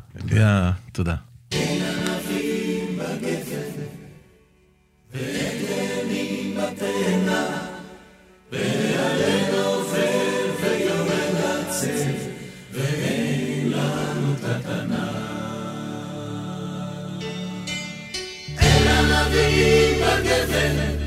יא, 20.57 20.69
תודה. 20.69 20.97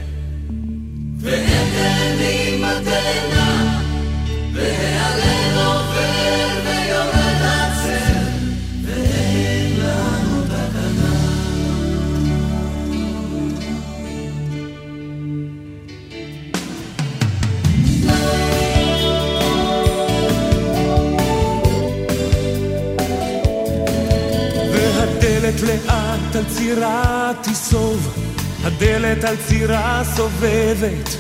והדלת 24.73 25.63
לאט 25.63 26.37
על 26.37 26.45
צירה 26.45 27.33
תיסוב, 27.43 28.20
הדלת 28.65 29.25
על 29.25 29.37
צירה 29.47 30.03
סובבת. 30.17 31.17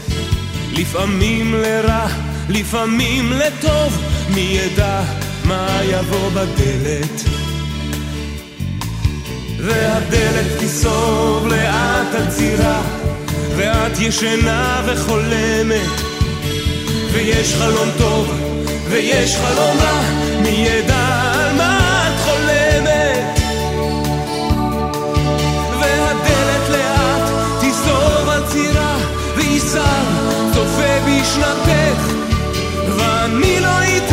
לפעמים 0.72 1.55
לרע, 1.55 2.07
לפעמים 2.49 3.32
לטוב, 3.32 4.03
מי 4.34 4.41
ידע 4.41 5.03
מה 5.45 5.80
יבוא 5.82 6.30
בדלת. 6.30 7.20
והדלת 9.59 10.59
תיסוב 10.59 11.47
לאט 11.47 12.14
על 12.14 12.30
צירה, 12.30 12.82
ואת 13.57 13.99
ישנה 13.99 14.82
וחולמת. 14.86 16.01
ויש 17.12 17.55
חלום 17.55 17.88
טוב, 17.99 18.34
ויש 18.88 19.36
חלום 19.36 19.76
רע, 19.80 20.03
מי 20.43 20.49
ידע 20.49 21.09
בשנתך, 31.31 32.12
ואני 32.97 33.61
לא 33.61 33.83
איתך, 33.83 34.09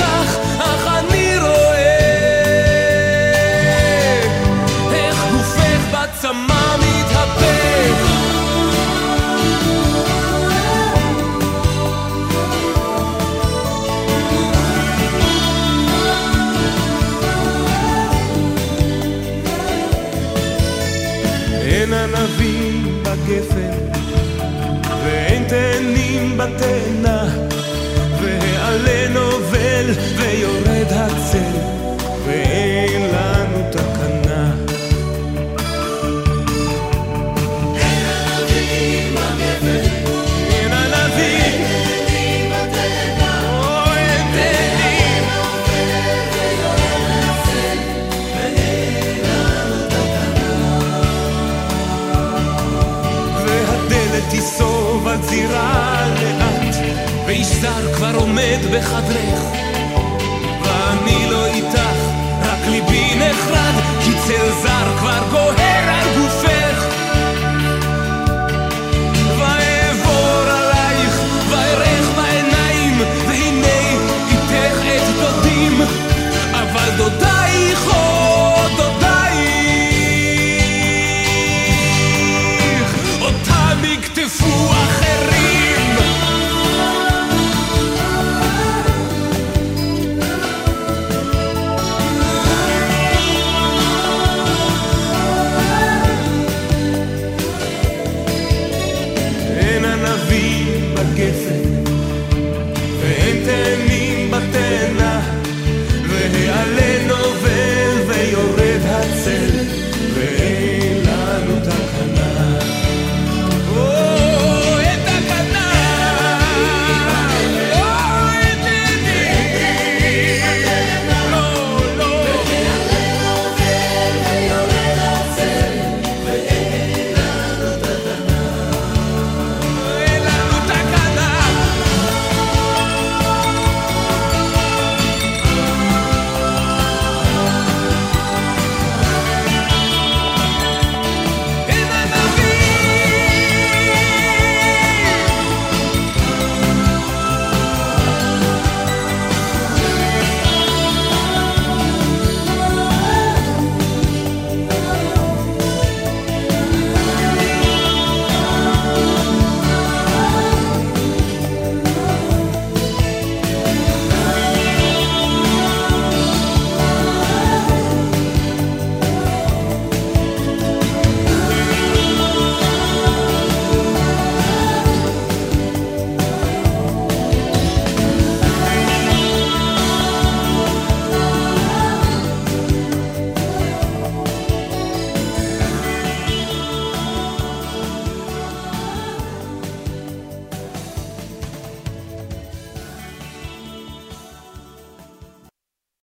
get 101.18 101.47